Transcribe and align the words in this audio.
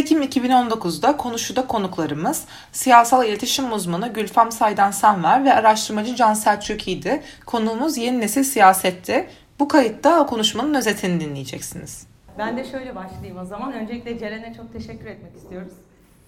Ekim 0.00 0.22
2019'da 0.22 1.16
konuşuda 1.16 1.66
konuklarımız 1.66 2.44
siyasal 2.72 3.26
iletişim 3.26 3.72
uzmanı 3.72 4.12
Gülfem 4.12 4.52
Saydan 4.52 4.90
Sanver 4.90 5.44
ve 5.44 5.54
araştırmacı 5.54 6.16
Can 6.16 6.34
Selçuki'ydi. 6.34 7.22
Konuğumuz 7.46 7.96
yeni 7.96 8.20
nesil 8.20 8.42
siyasetti. 8.42 9.26
Bu 9.58 9.68
kayıtta 9.68 10.20
o 10.20 10.26
konuşmanın 10.26 10.74
özetini 10.74 11.20
dinleyeceksiniz. 11.20 12.06
Ben 12.38 12.56
de 12.56 12.64
şöyle 12.64 12.94
başlayayım 12.94 13.38
o 13.38 13.44
zaman. 13.44 13.72
Öncelikle 13.72 14.18
Ceren'e 14.18 14.54
çok 14.54 14.72
teşekkür 14.72 15.06
etmek 15.06 15.36
istiyoruz. 15.36 15.72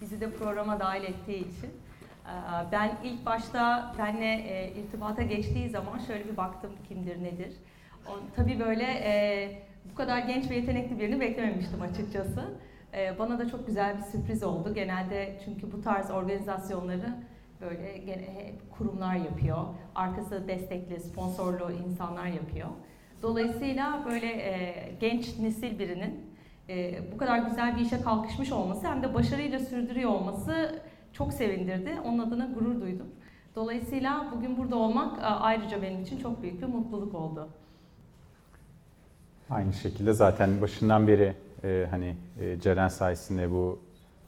Bizi 0.00 0.20
de 0.20 0.30
programa 0.30 0.80
dahil 0.80 1.02
ettiği 1.02 1.39
için. 1.39 1.70
Ee, 2.27 2.32
ben 2.73 2.91
ilk 3.04 3.27
başta 3.27 3.95
benle 3.98 4.34
e, 4.34 4.73
irtibata 4.80 5.23
geçtiği 5.23 5.70
zaman 5.70 5.98
şöyle 6.07 6.24
bir 6.29 6.37
baktım 6.37 6.70
kimdir 6.88 7.23
nedir. 7.23 7.52
Tabii 8.37 8.60
böyle 8.60 8.84
e, 8.84 9.12
bu 9.93 9.95
kadar 9.95 10.18
genç 10.18 10.51
ve 10.51 10.57
yetenekli 10.57 10.98
birini 10.98 11.20
beklememiştim 11.20 11.82
açıkçası. 11.82 12.45
E, 12.95 13.19
bana 13.19 13.38
da 13.38 13.48
çok 13.48 13.66
güzel 13.66 13.98
bir 13.98 14.02
sürpriz 14.02 14.42
oldu. 14.42 14.74
Genelde 14.74 15.38
çünkü 15.45 15.73
bu 15.73 15.82
tarz 15.82 16.10
organizasyonları 16.10 17.15
böyle 17.60 17.98
gene 17.98 18.52
kurumlar 18.78 19.15
yapıyor. 19.15 19.59
Arkası 19.95 20.48
destekli, 20.48 21.01
sponsorlu 21.01 21.73
insanlar 21.73 22.27
yapıyor. 22.27 22.68
Dolayısıyla 23.23 24.05
böyle 24.06 24.27
e, 24.27 24.74
genç 25.01 25.38
nesil 25.38 25.78
birinin 25.78 26.20
e, 26.68 26.98
bu 27.15 27.18
kadar 27.18 27.38
güzel 27.38 27.77
bir 27.77 27.80
işe 27.80 28.01
kalkışmış 28.01 28.52
olması 28.52 28.87
hem 28.87 29.02
de 29.02 29.15
başarıyla 29.15 29.59
sürdürüyor 29.59 30.10
olması 30.10 30.82
çok 31.12 31.32
sevindirdi. 31.32 31.90
Onun 32.04 32.18
adına 32.18 32.46
gurur 32.46 32.80
duydum. 32.80 33.06
Dolayısıyla 33.54 34.26
bugün 34.37 34.59
burada 34.59 34.76
olmak 34.76 35.18
e, 35.18 35.23
ayrıca 35.23 35.82
benim 35.82 36.02
için 36.02 36.18
çok 36.18 36.43
büyük 36.43 36.63
bir 36.63 36.66
mutluluk 36.66 37.15
oldu. 37.15 37.48
Aynı 39.51 39.73
şekilde 39.73 40.13
zaten 40.13 40.60
başından 40.60 41.09
beri 41.09 41.35
e, 41.65 41.87
hani 41.91 42.16
e, 42.41 42.60
Ceren 42.60 42.88
sayesinde 42.88 43.51
bu 43.51 43.79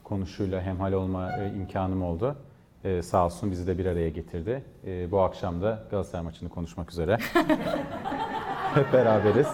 konuşuyla 0.05 0.63
hemhal 0.63 0.93
olma 0.93 1.33
e, 1.37 1.49
imkanım 1.49 2.03
oldu. 2.03 2.37
E, 2.85 3.03
sağ 3.03 3.25
olsun 3.25 3.51
bizi 3.51 3.67
de 3.67 3.79
bir 3.79 3.87
araya 3.87 4.09
getirdi. 4.09 4.65
E, 4.87 5.11
bu 5.11 5.21
akşam 5.21 5.63
da 5.63 5.83
Galatasaray 5.91 6.25
maçını 6.25 6.49
konuşmak 6.49 6.91
üzere. 6.91 7.19
Hep 8.75 8.93
beraberiz. 8.93 9.49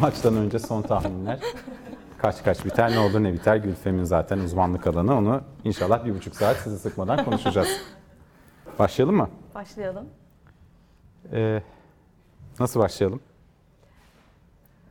Maçtan 0.00 0.36
önce 0.36 0.58
son 0.58 0.82
tahminler. 0.82 1.38
Kaç 2.18 2.44
kaç 2.44 2.64
biter, 2.64 2.90
ne 2.90 2.98
olur 2.98 3.22
ne 3.22 3.32
biter. 3.32 3.56
Gülfem'in 3.56 4.04
zaten 4.04 4.38
uzmanlık 4.38 4.86
alanı. 4.86 5.16
Onu 5.16 5.40
inşallah 5.64 6.04
bir 6.04 6.14
buçuk 6.14 6.36
saat 6.36 6.56
sizi 6.56 6.78
sıkmadan 6.78 7.24
konuşacağız. 7.24 7.68
Başlayalım 8.78 9.16
mı? 9.16 9.30
Başlayalım. 9.54 10.08
Ee, 11.32 11.62
nasıl 12.60 12.80
başlayalım? 12.80 13.20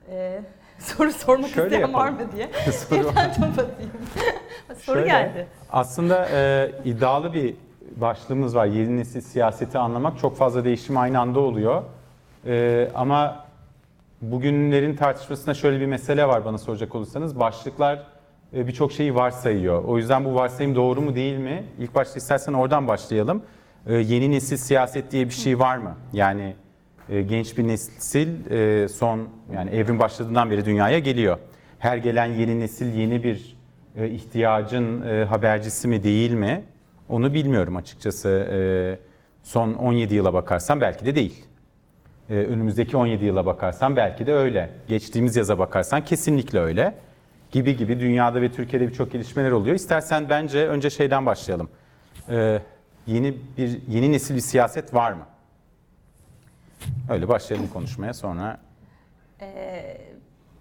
Ee, 0.09 0.41
soru 0.79 1.11
sormak 1.11 1.49
Şöyle 1.49 1.75
isteyen 1.75 1.93
var 1.93 2.05
yapalım. 2.07 2.27
mı 2.27 2.35
diye. 2.35 2.49
Soru- 2.71 2.99
Birden 3.09 3.33
kapatayım. 3.33 3.91
soru 4.79 4.95
Şöyle, 4.95 5.07
geldi. 5.07 5.47
Aslında 5.71 6.29
e, 6.33 6.71
iddialı 6.85 7.33
bir 7.33 7.55
başlığımız 7.95 8.55
var. 8.55 8.65
Yeni 8.65 8.97
nesil 8.97 9.21
siyaseti 9.21 9.77
anlamak 9.77 10.19
çok 10.19 10.37
fazla 10.37 10.63
değişim 10.63 10.97
aynı 10.97 11.19
anda 11.19 11.39
oluyor. 11.39 11.83
E, 12.45 12.87
ama 12.95 13.45
bugünlerin 14.21 14.95
tartışmasında 14.95 15.53
şöyle 15.53 15.79
bir 15.79 15.85
mesele 15.85 16.27
var 16.27 16.45
bana 16.45 16.57
soracak 16.57 16.95
olursanız. 16.95 17.39
Başlıklar 17.39 18.03
e, 18.55 18.67
birçok 18.67 18.91
şeyi 18.91 19.15
varsayıyor. 19.15 19.83
O 19.83 19.97
yüzden 19.97 20.25
bu 20.25 20.35
varsayım 20.35 20.75
doğru 20.75 21.01
mu 21.01 21.15
değil 21.15 21.37
mi? 21.37 21.63
İlk 21.79 21.95
başta 21.95 22.17
istersen 22.17 22.53
oradan 22.53 22.87
başlayalım. 22.87 23.43
E, 23.87 23.93
yeni 23.95 24.31
nesil 24.31 24.57
siyaset 24.57 25.11
diye 25.11 25.25
bir 25.25 25.33
şey 25.33 25.59
var 25.59 25.77
mı? 25.77 25.95
Yani 26.13 26.55
genç 27.09 27.57
bir 27.57 27.67
nesil 27.67 28.51
e, 28.51 28.87
son 28.87 29.29
yani 29.53 29.69
evrim 29.69 29.99
başladığından 29.99 30.51
beri 30.51 30.65
dünyaya 30.65 30.99
geliyor. 30.99 31.37
Her 31.79 31.97
gelen 31.97 32.25
yeni 32.25 32.59
nesil 32.59 32.93
yeni 32.93 33.23
bir 33.23 33.57
e, 33.95 34.09
ihtiyacın 34.09 35.01
e, 35.01 35.25
habercisi 35.25 35.87
mi 35.87 36.03
değil 36.03 36.31
mi? 36.31 36.63
Onu 37.09 37.33
bilmiyorum 37.33 37.75
açıkçası. 37.75 38.29
E, 38.29 38.59
son 39.43 39.73
17 39.73 40.15
yıla 40.15 40.33
bakarsam 40.33 40.81
belki 40.81 41.05
de 41.05 41.15
değil. 41.15 41.45
E, 42.29 42.33
önümüzdeki 42.33 42.97
17 42.97 43.25
yıla 43.25 43.45
bakarsan 43.45 43.95
belki 43.95 44.27
de 44.27 44.33
öyle. 44.33 44.69
Geçtiğimiz 44.87 45.35
yaza 45.35 45.59
bakarsan 45.59 46.05
kesinlikle 46.05 46.59
öyle. 46.59 46.93
Gibi 47.51 47.77
gibi 47.77 47.99
dünyada 47.99 48.41
ve 48.41 48.51
Türkiye'de 48.51 48.87
birçok 48.87 49.11
gelişmeler 49.11 49.51
oluyor. 49.51 49.75
İstersen 49.75 50.29
bence 50.29 50.67
önce 50.67 50.89
şeyden 50.89 51.25
başlayalım. 51.25 51.69
E, 52.29 52.59
yeni 53.07 53.37
bir 53.57 53.79
yeni 53.87 54.11
nesil 54.11 54.35
bir 54.35 54.39
siyaset 54.39 54.93
var 54.93 55.11
mı? 55.11 55.25
Öyle 57.09 57.27
başlayalım 57.27 57.69
konuşmaya 57.73 58.13
sonra. 58.13 58.59
Ee, 59.41 59.97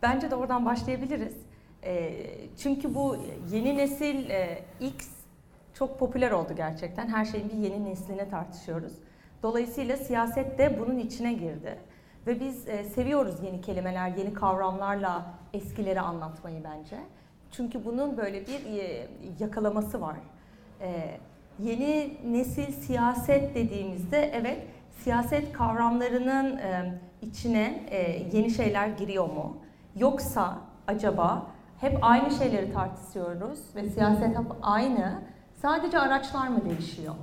bence 0.02 0.30
de 0.30 0.34
oradan 0.34 0.66
başlayabiliriz. 0.66 1.36
Ee, 1.84 2.26
çünkü 2.58 2.94
bu 2.94 3.16
yeni 3.50 3.76
nesil 3.76 4.30
e, 4.30 4.64
X 4.80 5.08
çok 5.74 5.98
popüler 5.98 6.30
oldu 6.30 6.52
gerçekten. 6.56 7.08
Her 7.08 7.24
şeyin 7.24 7.48
bir 7.48 7.56
yeni 7.56 7.84
nesline 7.84 8.28
tartışıyoruz. 8.28 8.92
Dolayısıyla 9.42 9.96
siyaset 9.96 10.58
de 10.58 10.80
bunun 10.80 10.98
içine 10.98 11.32
girdi. 11.32 11.78
Ve 12.26 12.40
biz 12.40 12.68
e, 12.68 12.84
seviyoruz 12.84 13.34
yeni 13.42 13.60
kelimeler, 13.60 14.08
yeni 14.08 14.34
kavramlarla 14.34 15.26
eskileri 15.52 16.00
anlatmayı 16.00 16.64
bence. 16.64 16.96
Çünkü 17.52 17.84
bunun 17.84 18.16
böyle 18.16 18.46
bir 18.46 18.78
e, 18.78 19.06
yakalaması 19.40 20.00
var. 20.00 20.16
E, 20.80 21.18
yeni 21.58 22.16
nesil 22.32 22.72
siyaset 22.72 23.54
dediğimizde 23.54 24.30
evet 24.34 24.62
siyaset 25.02 25.52
kavramlarının 25.52 26.56
e, 26.56 26.94
içine 27.22 27.86
e, 27.90 28.26
yeni 28.32 28.50
şeyler 28.50 28.88
giriyor 28.88 29.26
mu? 29.26 29.56
Yoksa 29.96 30.58
acaba 30.86 31.46
hep 31.80 31.98
aynı 32.02 32.30
şeyleri 32.30 32.72
tartışıyoruz 32.72 33.60
ve 33.74 33.88
siyaset 33.88 34.38
hep 34.38 34.46
aynı. 34.62 35.22
Sadece 35.62 35.98
araçlar 35.98 36.48
mı 36.48 36.64
değişiyor? 36.64 37.14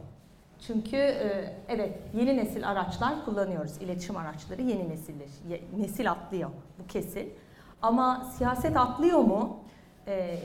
Çünkü 0.67 0.95
e, 0.97 1.53
evet 1.69 1.99
yeni 2.13 2.37
nesil 2.37 2.69
araçlar 2.69 3.25
kullanıyoruz. 3.25 3.77
İletişim 3.77 4.17
araçları 4.17 4.61
yeni 4.61 4.89
nesil 4.89 5.13
nesil 5.77 6.11
atlıyor 6.11 6.49
bu 6.79 6.87
kesin. 6.87 7.33
Ama 7.81 8.25
siyaset 8.37 8.77
atlıyor 8.77 9.19
mu? 9.19 9.59
E, 10.07 10.39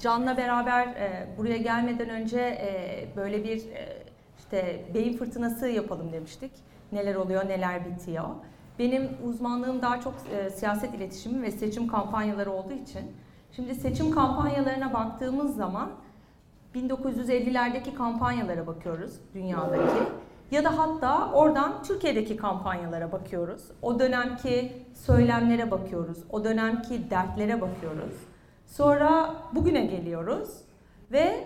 Can'la 0.00 0.36
beraber 0.36 0.86
e, 0.86 1.28
buraya 1.38 1.56
gelmeden 1.56 2.08
önce 2.08 2.40
e, 2.40 3.06
böyle 3.16 3.44
bir 3.44 3.58
e, 3.58 4.02
işte 4.50 4.84
beyin 4.94 5.16
fırtınası 5.16 5.68
yapalım 5.68 6.12
demiştik. 6.12 6.50
Neler 6.92 7.14
oluyor, 7.14 7.48
neler 7.48 7.84
bitiyor. 7.84 8.24
Benim 8.78 9.08
uzmanlığım 9.24 9.82
daha 9.82 10.00
çok 10.00 10.14
e, 10.32 10.50
siyaset 10.50 10.94
iletişimi 10.94 11.42
ve 11.42 11.50
seçim 11.50 11.88
kampanyaları 11.88 12.52
olduğu 12.52 12.72
için. 12.72 13.12
Şimdi 13.52 13.74
seçim 13.74 14.10
kampanyalarına 14.10 14.92
baktığımız 14.92 15.56
zaman 15.56 15.90
1950'lerdeki 16.74 17.94
kampanyalara 17.94 18.66
bakıyoruz 18.66 19.12
dünyadaki 19.34 20.02
ya 20.50 20.64
da 20.64 20.78
hatta 20.78 21.32
oradan 21.32 21.82
Türkiye'deki 21.82 22.36
kampanyalara 22.36 23.12
bakıyoruz. 23.12 23.62
O 23.82 23.98
dönemki 23.98 24.72
söylemlere 24.94 25.70
bakıyoruz. 25.70 26.18
O 26.30 26.44
dönemki 26.44 27.10
dertlere 27.10 27.60
bakıyoruz. 27.60 28.14
Sonra 28.66 29.34
bugüne 29.54 29.86
geliyoruz 29.86 30.50
ve 31.12 31.44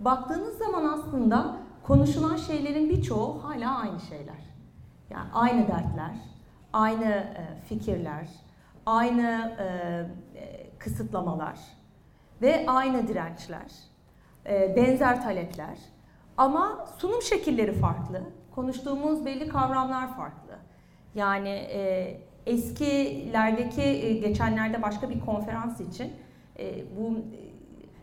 baktığınız 0.00 0.58
zaman 0.58 0.84
aslında 0.84 1.63
konuşulan 1.84 2.36
şeylerin 2.36 2.90
birçoğu 2.90 3.44
hala 3.44 3.78
aynı 3.78 4.00
şeyler. 4.00 4.54
Yani 5.10 5.28
aynı 5.34 5.68
dertler, 5.68 6.14
aynı 6.72 7.04
e, 7.04 7.60
fikirler, 7.68 8.28
aynı 8.86 9.56
e, 9.58 9.64
e, 10.38 10.70
kısıtlamalar 10.78 11.58
ve 12.42 12.64
aynı 12.66 13.08
dirençler, 13.08 13.72
benzer 14.76 15.22
talepler. 15.22 15.78
Ama 16.36 16.86
sunum 16.98 17.22
şekilleri 17.22 17.72
farklı, 17.72 18.22
konuştuğumuz 18.54 19.26
belli 19.26 19.48
kavramlar 19.48 20.16
farklı. 20.16 20.52
Yani 21.14 21.48
e, 21.48 22.20
eskilerdeki, 22.46 24.20
geçenlerde 24.20 24.82
başka 24.82 25.10
bir 25.10 25.20
konferans 25.20 25.80
için 25.80 26.12
bu 26.98 27.18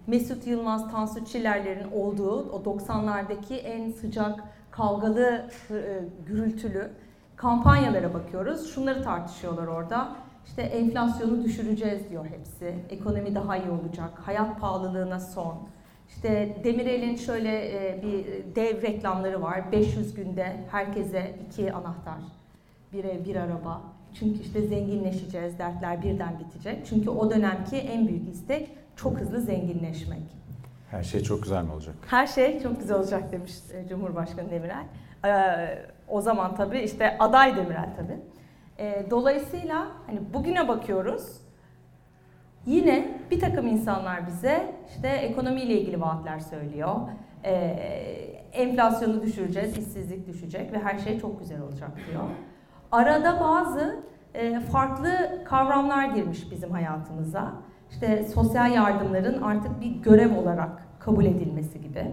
Mesut 0.07 0.47
Yılmaz, 0.47 0.91
Tansu 0.91 1.25
Çiller'lerin 1.25 1.91
olduğu 1.91 2.51
o 2.51 2.63
90'lardaki 2.63 3.55
en 3.55 3.91
sıcak, 3.91 4.43
kavgalı, 4.71 5.49
e, 5.71 5.99
gürültülü 6.27 6.91
kampanyalara 7.35 8.13
bakıyoruz. 8.13 8.73
Şunları 8.73 9.03
tartışıyorlar 9.03 9.67
orada. 9.67 10.15
İşte 10.45 10.61
enflasyonu 10.61 11.43
düşüreceğiz 11.43 12.09
diyor 12.09 12.25
hepsi. 12.25 12.75
Ekonomi 12.89 13.35
daha 13.35 13.57
iyi 13.57 13.69
olacak. 13.69 14.09
Hayat 14.25 14.59
pahalılığına 14.61 15.19
son. 15.19 15.57
İşte 16.09 16.57
Demirel'in 16.63 17.15
şöyle 17.15 17.49
e, 17.49 18.01
bir 18.03 18.25
dev 18.55 18.81
reklamları 18.81 19.41
var. 19.41 19.71
500 19.71 20.13
günde 20.13 20.65
herkese 20.71 21.35
iki 21.45 21.73
anahtar, 21.73 22.19
bir 22.93 23.03
ev, 23.03 23.25
bir 23.25 23.35
araba. 23.35 23.81
Çünkü 24.13 24.41
işte 24.41 24.61
zenginleşeceğiz, 24.61 25.59
dertler 25.59 26.03
birden 26.03 26.39
bitecek. 26.39 26.85
Çünkü 26.85 27.09
o 27.09 27.31
dönemki 27.31 27.77
en 27.77 28.07
büyük 28.07 28.29
istek 28.29 28.69
çok 28.95 29.19
hızlı 29.19 29.41
zenginleşmek. 29.41 30.21
Her 30.91 31.03
şey 31.03 31.23
çok 31.23 31.43
güzel 31.43 31.63
mi 31.63 31.71
olacak? 31.71 31.95
Her 32.07 32.27
şey 32.27 32.61
çok 32.61 32.79
güzel 32.79 32.97
olacak 32.97 33.31
demiş 33.31 33.53
e, 33.73 33.87
Cumhurbaşkanı 33.87 34.51
Demirel. 34.51 34.85
Ee, 35.25 35.85
o 36.07 36.21
zaman 36.21 36.55
tabii 36.55 36.79
işte 36.79 37.17
aday 37.19 37.55
Demirel 37.55 37.89
tabii. 37.97 38.19
Ee, 38.79 39.05
dolayısıyla 39.09 39.87
hani 40.07 40.19
bugüne 40.33 40.67
bakıyoruz. 40.67 41.41
Yine 42.65 43.17
bir 43.31 43.39
takım 43.39 43.67
insanlar 43.67 44.27
bize 44.27 44.75
işte 44.95 45.07
ekonomiyle 45.07 45.73
ilgili 45.81 46.01
vaatler 46.01 46.39
söylüyor. 46.39 46.95
Ee, 47.45 47.51
enflasyonu 48.53 49.21
düşüreceğiz, 49.21 49.77
işsizlik 49.77 50.27
düşecek 50.27 50.73
ve 50.73 50.79
her 50.79 50.99
şey 50.99 51.19
çok 51.19 51.39
güzel 51.39 51.61
olacak 51.61 51.91
diyor. 52.11 52.23
Arada 52.91 53.39
bazı 53.39 54.03
e, 54.33 54.59
farklı 54.59 55.41
kavramlar 55.45 56.05
girmiş 56.05 56.51
bizim 56.51 56.71
hayatımıza. 56.71 57.53
İşte 57.91 58.23
sosyal 58.23 58.71
yardımların 58.71 59.41
artık 59.41 59.81
bir 59.81 59.91
görev 59.91 60.37
olarak 60.37 60.87
kabul 60.99 61.25
edilmesi 61.25 61.81
gibi. 61.81 62.05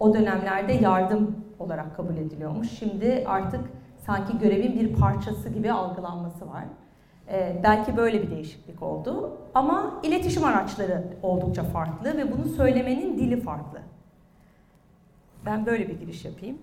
O 0.00 0.14
dönemlerde 0.14 0.72
yardım 0.72 1.36
olarak 1.58 1.96
kabul 1.96 2.16
ediliyormuş. 2.16 2.70
Şimdi 2.70 3.24
artık 3.26 3.60
sanki 4.06 4.38
görevin 4.38 4.80
bir 4.80 4.94
parçası 4.94 5.48
gibi 5.48 5.72
algılanması 5.72 6.48
var. 6.48 6.64
Ee, 7.28 7.60
belki 7.64 7.96
böyle 7.96 8.22
bir 8.22 8.30
değişiklik 8.30 8.82
oldu. 8.82 9.38
Ama 9.54 10.00
iletişim 10.02 10.44
araçları 10.44 11.04
oldukça 11.22 11.62
farklı 11.64 12.16
ve 12.16 12.32
bunu 12.32 12.48
söylemenin 12.48 13.18
dili 13.18 13.40
farklı. 13.40 13.78
Ben 15.46 15.66
böyle 15.66 15.88
bir 15.88 16.00
giriş 16.00 16.24
yapayım. 16.24 16.58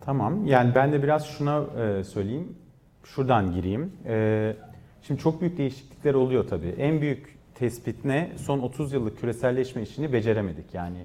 Tamam. 0.00 0.46
Yani 0.46 0.74
ben 0.74 0.92
de 0.92 1.02
biraz 1.02 1.26
şuna 1.26 1.62
e, 1.82 2.04
söyleyeyim. 2.04 2.56
Şuradan 3.04 3.52
gireyim. 3.52 3.92
E, 4.06 4.56
şimdi 5.02 5.20
çok 5.20 5.40
büyük 5.40 5.58
değişiklikler 5.58 6.14
oluyor 6.14 6.48
tabii. 6.48 6.74
En 6.78 7.00
büyük 7.00 7.39
tespit 7.60 8.04
ne? 8.04 8.32
Son 8.36 8.58
30 8.58 8.92
yıllık 8.92 9.20
küreselleşme 9.20 9.82
işini 9.82 10.12
beceremedik. 10.12 10.74
Yani 10.74 11.04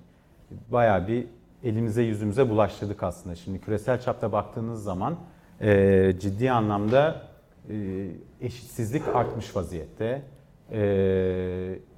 bayağı 0.71 1.07
bir 1.07 1.25
elimize 1.63 2.03
yüzümüze 2.03 2.49
bulaştırdık 2.49 3.03
aslında. 3.03 3.35
Şimdi 3.35 3.61
küresel 3.61 4.01
çapta 4.01 4.31
baktığınız 4.31 4.83
zaman 4.83 5.15
e, 5.61 6.13
ciddi 6.19 6.51
anlamda 6.51 7.21
e, 7.69 8.07
eşitsizlik 8.41 9.07
artmış 9.07 9.55
vaziyette. 9.55 10.21
E, 10.71 10.79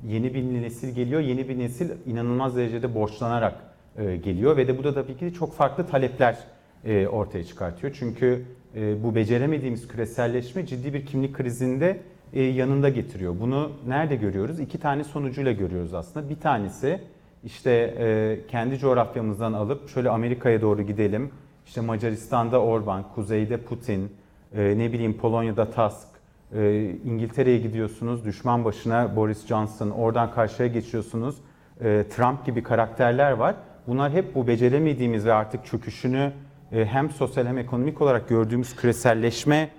yeni 0.08 0.34
bir 0.34 0.44
nesil 0.44 0.96
geliyor. 0.96 1.22
Yeni 1.22 1.50
bir 1.50 1.60
nesil 1.60 1.90
inanılmaz 2.06 2.58
derecede 2.58 2.96
borçlanarak 2.96 3.56
e, 3.98 4.16
geliyor 4.16 4.58
ve 4.58 4.68
de 4.68 4.78
bu 4.78 4.84
da 4.84 4.94
tabii 4.94 5.18
ki 5.18 5.34
çok 5.34 5.54
farklı 5.54 5.88
talepler 5.88 6.38
e, 6.86 7.08
ortaya 7.08 7.44
çıkartıyor. 7.44 7.96
Çünkü 8.00 8.46
e, 8.76 9.04
bu 9.04 9.16
beceremediğimiz 9.16 9.88
küreselleşme 9.88 10.66
ciddi 10.66 10.94
bir 10.94 11.06
kimlik 11.06 11.36
krizinde 11.36 12.00
yanında 12.34 12.90
getiriyor. 12.90 13.36
Bunu 13.40 13.72
nerede 13.88 14.16
görüyoruz? 14.16 14.60
İki 14.60 14.78
tane 14.78 15.04
sonucuyla 15.04 15.52
görüyoruz 15.52 15.94
aslında. 15.94 16.30
Bir 16.30 16.40
tanesi 16.40 17.02
işte 17.44 17.72
e, 17.72 18.40
kendi 18.48 18.78
coğrafyamızdan 18.78 19.54
alıp 19.54 19.90
şöyle 19.90 20.10
Amerika'ya 20.10 20.62
doğru 20.62 20.82
gidelim. 20.82 21.32
İşte 21.66 21.82
Macaristan'da 21.82 22.62
Orban, 22.62 23.04
kuzeyde 23.16 23.58
Putin, 23.58 24.12
e, 24.56 24.78
ne 24.78 24.94
bileyim 24.94 25.18
Polonya'da 25.18 25.72
Tusk, 25.72 26.08
e, 26.56 26.92
İngiltere'ye 27.06 27.58
gidiyorsunuz 27.58 28.26
düşman 28.26 28.66
başına 28.66 29.16
Boris 29.16 29.48
Johnson, 29.48 29.90
oradan 29.90 30.32
karşıya 30.32 30.68
geçiyorsunuz 30.68 31.36
e, 31.82 32.06
Trump 32.10 32.46
gibi 32.46 32.64
karakterler 32.64 33.32
var. 33.32 33.56
Bunlar 33.88 34.12
hep 34.12 34.36
bu 34.36 34.48
beceremediğimiz 34.48 35.26
ve 35.26 35.34
artık 35.34 35.66
çöküşünü 35.66 36.32
e, 36.72 36.86
hem 36.86 37.10
sosyal 37.10 37.46
hem 37.46 37.58
ekonomik 37.58 38.02
olarak 38.02 38.30
gördüğümüz 38.30 38.76
küreselleşme, 38.76 39.70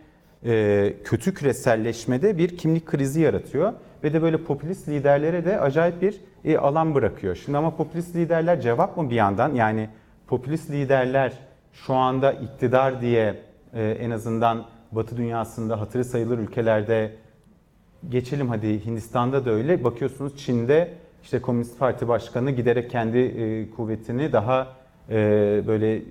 e, 0.44 0.94
kötü 1.05 1.35
küreselleşmede 1.35 2.38
bir 2.38 2.56
kimlik 2.56 2.87
krizi 2.87 3.20
yaratıyor. 3.20 3.73
Ve 4.05 4.12
de 4.12 4.23
böyle 4.23 4.37
popülist 4.37 4.88
liderlere 4.88 5.44
de 5.44 5.61
acayip 5.61 6.02
bir 6.02 6.20
e, 6.44 6.58
alan 6.58 6.94
bırakıyor. 6.94 7.37
Şimdi 7.37 7.58
ama 7.58 7.76
popülist 7.76 8.17
liderler 8.17 8.61
cevap 8.61 8.96
mı 8.96 9.11
bir 9.11 9.14
yandan? 9.14 9.55
Yani 9.55 9.88
popülist 10.26 10.70
liderler 10.70 11.32
şu 11.73 11.94
anda 11.94 12.32
iktidar 12.32 13.00
diye 13.00 13.35
en 13.75 14.11
azından 14.11 14.67
Batı 14.93 15.17
dünyasında 15.17 15.81
hatırı 15.81 16.05
sayılır 16.05 16.38
ülkelerde 16.38 17.12
geçelim 18.08 18.49
hadi 18.49 18.85
Hindistan'da 18.87 19.44
da 19.44 19.50
öyle. 19.50 19.85
Bakıyorsunuz 19.85 20.37
Çin'de 20.37 20.94
işte 21.23 21.40
Komünist 21.40 21.79
Parti 21.79 22.08
Başkanı 22.08 22.50
giderek 22.50 22.90
kendi 22.90 23.19
e, 23.19 23.70
kuvvetini 23.70 24.32
daha 24.32 24.69
e, 25.11 25.17
böyle 25.67 26.02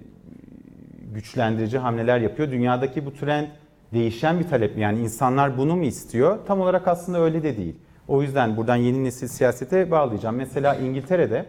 güçlendirici 1.13 1.77
hamleler 1.77 2.19
yapıyor. 2.19 2.51
Dünyadaki 2.51 3.05
bu 3.05 3.13
trend 3.13 3.47
değişen 3.93 4.39
bir 4.39 4.47
talep 4.47 4.75
mi? 4.75 4.81
Yani 4.81 4.99
insanlar 4.99 5.57
bunu 5.57 5.75
mu 5.75 5.83
istiyor? 5.83 6.39
Tam 6.47 6.61
olarak 6.61 6.87
aslında 6.87 7.19
öyle 7.19 7.43
de 7.43 7.57
değil. 7.57 7.75
O 8.07 8.21
yüzden 8.21 8.57
buradan 8.57 8.75
yeni 8.75 9.03
nesil 9.03 9.27
siyasete 9.27 9.91
bağlayacağım. 9.91 10.35
Mesela 10.35 10.75
İngiltere'de, 10.75 11.45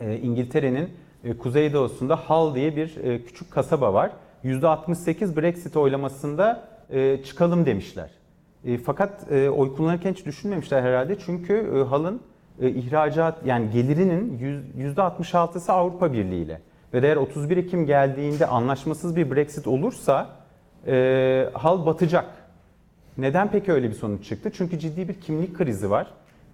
e, 0.00 0.16
İngiltere'nin 0.16 0.88
e, 1.24 1.36
kuzeydoğusunda 1.36 2.16
Hull 2.16 2.54
diye 2.54 2.76
bir 2.76 2.96
e, 2.96 3.24
küçük 3.24 3.50
kasaba 3.50 3.94
var. 3.94 4.10
%68 4.44 5.36
Brexit 5.36 5.76
oylamasında 5.76 6.70
çıkalım 7.24 7.66
demişler. 7.66 8.10
Fakat 8.84 9.32
oy 9.32 9.76
kullanırken 9.76 10.12
hiç 10.12 10.26
düşünmemişler 10.26 10.82
herhalde. 10.82 11.18
Çünkü 11.18 11.84
Hull'ın 11.90 12.20
ihracat 12.60 13.46
yani 13.46 13.70
gelirinin 13.70 14.38
%66'sı 14.96 15.72
Avrupa 15.72 16.12
Birliği 16.12 16.44
ile. 16.44 16.60
Ve 16.94 17.06
eğer 17.06 17.16
31 17.16 17.56
Ekim 17.56 17.86
geldiğinde 17.86 18.46
anlaşmasız 18.46 19.16
bir 19.16 19.30
Brexit 19.30 19.66
olursa 19.66 20.28
e, 20.86 21.48
hal 21.52 21.86
batacak. 21.86 22.24
Neden 23.18 23.50
peki 23.50 23.72
öyle 23.72 23.88
bir 23.88 23.94
sonuç 23.94 24.24
çıktı? 24.24 24.50
Çünkü 24.54 24.78
ciddi 24.78 25.08
bir 25.08 25.14
kimlik 25.14 25.58
krizi 25.58 25.90
var. 25.90 26.06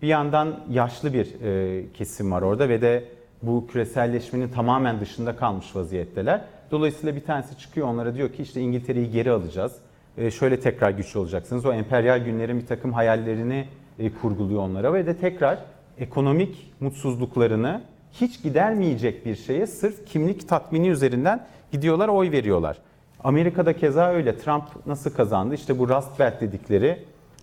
Bir 0.02 0.08
yandan 0.08 0.60
yaşlı 0.70 1.12
bir 1.12 1.40
e, 1.42 1.92
kesim 1.92 2.32
var 2.32 2.42
orada 2.42 2.68
ve 2.68 2.82
de 2.82 3.04
bu 3.42 3.66
küreselleşmenin 3.66 4.48
tamamen 4.48 5.00
dışında 5.00 5.36
kalmış 5.36 5.76
vaziyetteler. 5.76 6.40
Dolayısıyla 6.70 7.16
bir 7.16 7.24
tanesi 7.24 7.58
çıkıyor 7.58 7.88
onlara 7.88 8.14
diyor 8.14 8.32
ki 8.32 8.42
işte 8.42 8.60
İngiltere'yi 8.60 9.10
geri 9.10 9.30
alacağız. 9.30 9.72
E, 10.18 10.30
şöyle 10.30 10.60
tekrar 10.60 10.90
güçlü 10.90 11.18
olacaksınız. 11.18 11.66
O 11.66 11.72
emperyal 11.72 12.24
günlerin 12.24 12.60
bir 12.60 12.66
takım 12.66 12.92
hayallerini 12.92 13.68
e, 13.98 14.12
kurguluyor 14.12 14.62
onlara 14.62 14.94
ve 14.94 15.06
de 15.06 15.16
tekrar 15.16 15.58
ekonomik 15.98 16.72
mutsuzluklarını 16.80 17.82
hiç 18.12 18.42
gidermeyecek 18.42 19.26
bir 19.26 19.36
şeye 19.36 19.66
sırf 19.66 20.06
kimlik 20.06 20.48
tatmini 20.48 20.88
üzerinden 20.88 21.46
gidiyorlar 21.72 22.08
oy 22.08 22.30
veriyorlar. 22.30 22.78
Amerika'da 23.26 23.72
keza 23.72 24.12
öyle. 24.12 24.38
Trump 24.38 24.64
nasıl 24.86 25.10
kazandı? 25.10 25.54
İşte 25.54 25.78
bu 25.78 25.88
Rust 25.88 26.18
Belt 26.18 26.40
dedikleri 26.40 26.98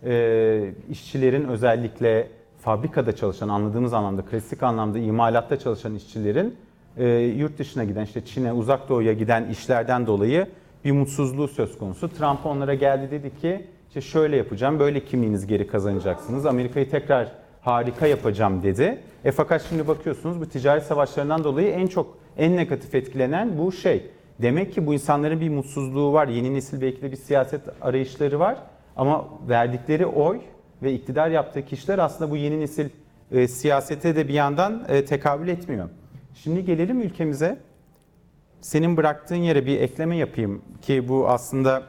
e, 0.06 0.74
işçilerin 0.90 1.48
özellikle 1.48 2.28
fabrikada 2.62 3.16
çalışan 3.16 3.50
anladığımız 3.50 3.94
anlamda 3.94 4.22
klasik 4.22 4.64
anlamda 4.64 5.00
imalatta 5.00 5.60
çalışan 5.60 5.96
işçilerin 5.96 6.56
e, 6.98 7.08
yurt 7.18 7.58
dışına 7.58 7.84
giden 7.84 8.04
işte 8.04 8.26
Çin'e 8.26 8.54
uzak 8.54 8.90
doğuya 8.90 9.14
giden 9.14 9.50
işlerden 9.50 10.08
dolayı 10.08 10.48
bir 10.86 10.92
mutsuzluğu 10.92 11.48
söz 11.48 11.78
konusu. 11.78 12.10
Trump 12.10 12.46
onlara 12.46 12.74
geldi 12.74 13.12
dedi 13.12 13.40
ki 13.42 13.68
işte 13.88 14.02
şöyle 14.02 14.36
yapacağım 14.38 14.80
böyle 14.80 15.06
kimliğinizi 15.06 15.48
geri 15.48 15.68
kazanacaksınız. 15.68 16.46
Amerika'yı 16.46 16.90
tekrar 16.90 17.32
harika 17.62 18.08
yapacağım 18.08 18.64
dedi. 18.64 19.00
E 19.26 19.32
fakat 19.32 19.66
şimdi 19.70 19.88
bakıyorsunuz 19.88 20.42
bu 20.42 20.46
ticaret 20.46 20.84
savaşlarından 20.84 21.44
dolayı 21.44 21.68
en 21.68 21.88
çok 21.88 22.18
en 22.38 22.58
negatif 22.58 22.96
etkilenen 22.96 23.58
bu 23.58 23.72
şey. 23.72 24.10
Demek 24.42 24.74
ki 24.74 24.88
bu 24.88 24.94
insanların 24.94 25.42
bir 25.42 25.50
mutsuzluğu 25.50 26.14
var. 26.14 26.28
Yeni 26.28 26.54
nesil 26.54 26.82
belki 26.82 27.02
de 27.02 27.12
bir 27.12 27.18
siyaset 27.18 27.62
arayışları 27.82 28.40
var. 28.40 28.58
Ama 28.96 29.30
verdikleri 29.50 30.06
oy 30.06 30.40
ve 30.84 30.94
iktidar 30.94 31.30
yaptığı 31.30 31.66
kişiler 31.66 32.00
aslında 32.00 32.32
bu 32.32 32.38
yeni 32.38 32.60
nesil 32.60 32.90
e, 33.32 33.48
siyasete 33.48 34.16
de 34.16 34.28
bir 34.28 34.34
yandan 34.34 34.86
e, 34.88 35.06
tekabül 35.06 35.48
etmiyor. 35.48 35.90
Şimdi 36.36 36.66
gelelim 36.66 37.02
ülkemize. 37.02 37.58
Senin 38.62 38.98
bıraktığın 38.98 39.36
yere 39.36 39.66
bir 39.66 39.80
ekleme 39.82 40.18
yapayım 40.18 40.62
ki 40.82 41.10
bu 41.10 41.30
aslında 41.30 41.84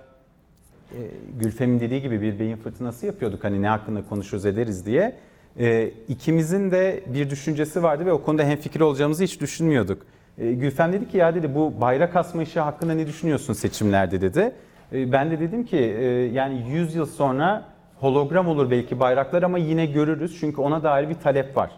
e, 0.92 0.98
Gülfem'in 1.40 1.80
dediği 1.80 2.02
gibi 2.02 2.22
bir 2.22 2.38
beyin 2.38 2.56
fırtınası 2.56 3.06
yapıyorduk 3.06 3.44
hani 3.44 3.62
ne 3.62 3.68
hakkında 3.68 4.08
konuşuruz 4.08 4.46
ederiz 4.46 4.86
diye. 4.86 5.16
E, 5.58 5.90
ikimizin 6.08 6.70
de 6.70 7.04
bir 7.06 7.30
düşüncesi 7.30 7.82
vardı 7.82 8.06
ve 8.06 8.12
o 8.12 8.22
konuda 8.22 8.44
hemfikir 8.44 8.80
olacağımızı 8.80 9.24
hiç 9.24 9.40
düşünmüyorduk. 9.40 10.02
E, 10.38 10.52
Gülfem 10.52 10.92
dedi 10.92 11.08
ki 11.08 11.16
ya 11.16 11.34
dedi 11.34 11.54
bu 11.54 11.80
bayrak 11.80 12.16
asma 12.16 12.42
işi 12.42 12.60
hakkında 12.60 12.94
ne 12.94 13.06
düşünüyorsun 13.06 13.52
seçimlerde 13.52 14.20
dedi. 14.20 14.52
E, 14.92 15.12
ben 15.12 15.30
de 15.30 15.40
dedim 15.40 15.64
ki 15.64 15.76
e, 15.76 16.04
yani 16.32 16.70
100 16.70 16.94
yıl 16.94 17.06
sonra 17.06 17.64
hologram 18.00 18.48
olur 18.48 18.70
belki 18.70 19.00
bayraklar 19.00 19.42
ama 19.42 19.58
yine 19.58 19.86
görürüz 19.86 20.40
çünkü 20.40 20.60
ona 20.60 20.82
dair 20.82 21.08
bir 21.08 21.14
talep 21.14 21.56
var. 21.56 21.70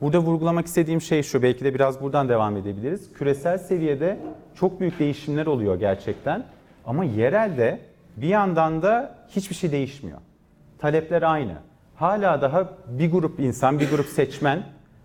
Burada 0.00 0.18
vurgulamak 0.18 0.66
istediğim 0.66 1.00
şey 1.00 1.22
şu, 1.22 1.42
belki 1.42 1.64
de 1.64 1.74
biraz 1.74 2.00
buradan 2.00 2.28
devam 2.28 2.56
edebiliriz. 2.56 3.12
Küresel 3.12 3.58
seviyede 3.58 4.18
çok 4.54 4.80
büyük 4.80 4.98
değişimler 4.98 5.46
oluyor 5.46 5.80
gerçekten. 5.80 6.44
Ama 6.86 7.04
yerelde 7.04 7.80
bir 8.16 8.28
yandan 8.28 8.82
da 8.82 9.14
hiçbir 9.28 9.54
şey 9.54 9.72
değişmiyor. 9.72 10.18
Talepler 10.78 11.22
aynı. 11.22 11.52
Hala 11.94 12.42
daha 12.42 12.68
bir 12.88 13.10
grup 13.10 13.40
insan, 13.40 13.80
bir 13.80 13.90
grup 13.90 14.06
seçmen 14.06 14.62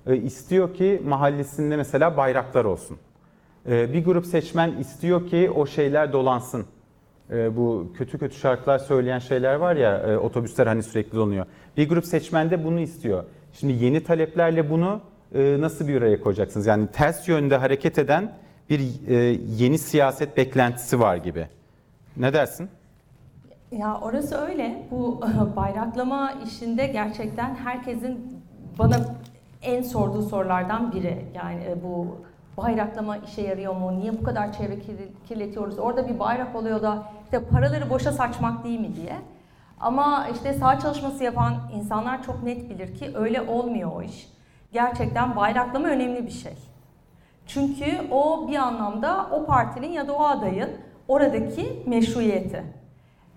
istiyor 0.07 0.73
ki 0.73 1.01
mahallesinde 1.05 1.75
mesela 1.77 2.17
bayraklar 2.17 2.65
olsun. 2.65 2.97
E, 3.69 3.93
bir 3.93 4.05
grup 4.05 4.25
seçmen 4.25 4.71
istiyor 4.71 5.27
ki 5.27 5.51
o 5.55 5.65
şeyler 5.65 6.13
dolansın. 6.13 6.65
E, 7.31 7.57
bu 7.57 7.91
kötü 7.97 8.17
kötü 8.17 8.35
şarkılar 8.35 8.79
söyleyen 8.79 9.19
şeyler 9.19 9.55
var 9.55 9.75
ya 9.75 10.19
otobüsler 10.19 10.67
hani 10.67 10.83
sürekli 10.83 11.15
donuyor. 11.15 11.45
Bir 11.77 11.89
grup 11.89 12.05
seçmen 12.05 12.51
de 12.51 12.63
bunu 12.63 12.79
istiyor. 12.79 13.23
Şimdi 13.53 13.83
yeni 13.83 14.03
taleplerle 14.03 14.69
bunu 14.69 15.01
nasıl 15.35 15.87
bir 15.87 15.97
araya 16.01 16.21
koyacaksınız? 16.21 16.67
Yani 16.67 16.87
ters 16.87 17.27
yönde 17.27 17.57
hareket 17.57 17.97
eden 17.97 18.33
bir 18.69 18.79
yeni 19.57 19.77
siyaset 19.77 20.37
beklentisi 20.37 20.99
var 20.99 21.15
gibi. 21.15 21.47
Ne 22.17 22.33
dersin? 22.33 22.69
Ya 23.71 23.99
orası 24.01 24.37
öyle. 24.37 24.87
Bu 24.91 25.21
bayraklama 25.55 26.31
işinde 26.45 26.87
gerçekten 26.87 27.55
herkesin 27.55 28.41
bana 28.79 28.97
en 29.61 29.81
sorduğu 29.81 30.21
sorulardan 30.21 30.91
biri. 30.91 31.25
Yani 31.35 31.63
e, 31.63 31.83
bu 31.83 32.17
bayraklama 32.57 33.17
işe 33.17 33.41
yarıyor 33.41 33.75
mu? 33.75 33.99
Niye 33.99 34.19
bu 34.19 34.23
kadar 34.23 34.53
çevre 34.53 34.79
kirletiyoruz? 35.27 35.79
Orada 35.79 36.07
bir 36.07 36.19
bayrak 36.19 36.55
oluyor 36.55 36.81
da 36.81 37.03
işte 37.23 37.43
paraları 37.45 37.89
boşa 37.89 38.11
saçmak 38.11 38.63
değil 38.63 38.79
mi 38.79 38.95
diye. 38.95 39.15
Ama 39.79 40.27
işte 40.33 40.53
saha 40.53 40.79
çalışması 40.79 41.23
yapan 41.23 41.53
insanlar 41.75 42.23
çok 42.23 42.43
net 42.43 42.69
bilir 42.69 42.95
ki 42.95 43.11
öyle 43.15 43.41
olmuyor 43.41 43.91
o 43.95 44.01
iş. 44.01 44.27
Gerçekten 44.73 45.35
bayraklama 45.35 45.87
önemli 45.87 46.25
bir 46.25 46.31
şey. 46.31 46.57
Çünkü 47.47 47.85
o 48.11 48.47
bir 48.47 48.55
anlamda 48.55 49.27
o 49.31 49.45
partinin 49.45 49.91
ya 49.91 50.07
da 50.07 50.13
o 50.13 50.23
adayın 50.23 50.69
oradaki 51.07 51.83
meşruiyeti. 51.87 52.63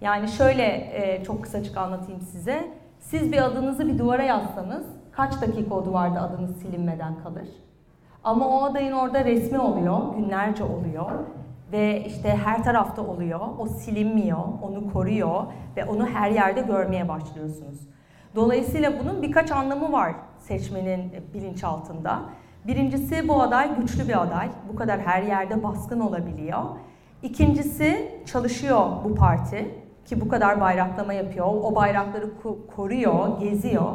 Yani 0.00 0.28
şöyle 0.28 0.64
e, 0.64 1.24
çok 1.24 1.42
kısacık 1.42 1.76
anlatayım 1.76 2.20
size. 2.20 2.68
Siz 3.00 3.32
bir 3.32 3.44
adınızı 3.44 3.88
bir 3.88 3.98
duvara 3.98 4.22
yazsanız 4.22 4.86
kaç 5.16 5.40
dakika 5.40 5.74
o 5.74 5.84
duvarda 5.84 6.22
adınız 6.22 6.56
silinmeden 6.56 7.14
kalır? 7.22 7.48
Ama 8.24 8.48
o 8.48 8.64
adayın 8.64 8.92
orada 8.92 9.24
resmi 9.24 9.58
oluyor, 9.58 10.14
günlerce 10.16 10.64
oluyor 10.64 11.10
ve 11.72 12.04
işte 12.04 12.36
her 12.44 12.64
tarafta 12.64 13.02
oluyor. 13.02 13.40
O 13.58 13.66
silinmiyor, 13.66 14.38
onu 14.62 14.92
koruyor 14.92 15.42
ve 15.76 15.84
onu 15.84 16.06
her 16.06 16.30
yerde 16.30 16.60
görmeye 16.60 17.08
başlıyorsunuz. 17.08 17.80
Dolayısıyla 18.34 18.92
bunun 19.00 19.22
birkaç 19.22 19.52
anlamı 19.52 19.92
var 19.92 20.14
seçmenin 20.38 21.12
bilinçaltında. 21.34 22.20
Birincisi 22.66 23.28
bu 23.28 23.42
aday 23.42 23.76
güçlü 23.76 24.08
bir 24.08 24.22
aday. 24.22 24.48
Bu 24.72 24.76
kadar 24.76 25.00
her 25.00 25.22
yerde 25.22 25.62
baskın 25.62 26.00
olabiliyor. 26.00 26.62
İkincisi 27.22 28.20
çalışıyor 28.26 28.86
bu 29.04 29.14
parti 29.14 29.74
ki 30.06 30.20
bu 30.20 30.28
kadar 30.28 30.60
bayraklama 30.60 31.12
yapıyor. 31.12 31.46
O 31.46 31.74
bayrakları 31.74 32.30
koruyor, 32.76 33.40
geziyor. 33.40 33.92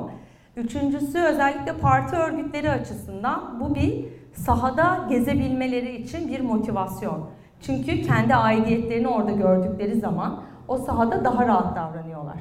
Üçüncüsü 0.59 1.19
özellikle 1.19 1.73
parti 1.73 2.15
örgütleri 2.15 2.71
açısından 2.71 3.59
bu 3.59 3.75
bir 3.75 4.05
sahada 4.33 5.05
gezebilmeleri 5.09 5.95
için 5.95 6.27
bir 6.27 6.39
motivasyon. 6.39 7.29
Çünkü 7.61 8.01
kendi 8.01 8.35
aidiyetlerini 8.35 9.07
orada 9.07 9.31
gördükleri 9.31 9.99
zaman 9.99 10.43
o 10.67 10.77
sahada 10.77 11.25
daha 11.25 11.47
rahat 11.47 11.75
davranıyorlar. 11.75 12.37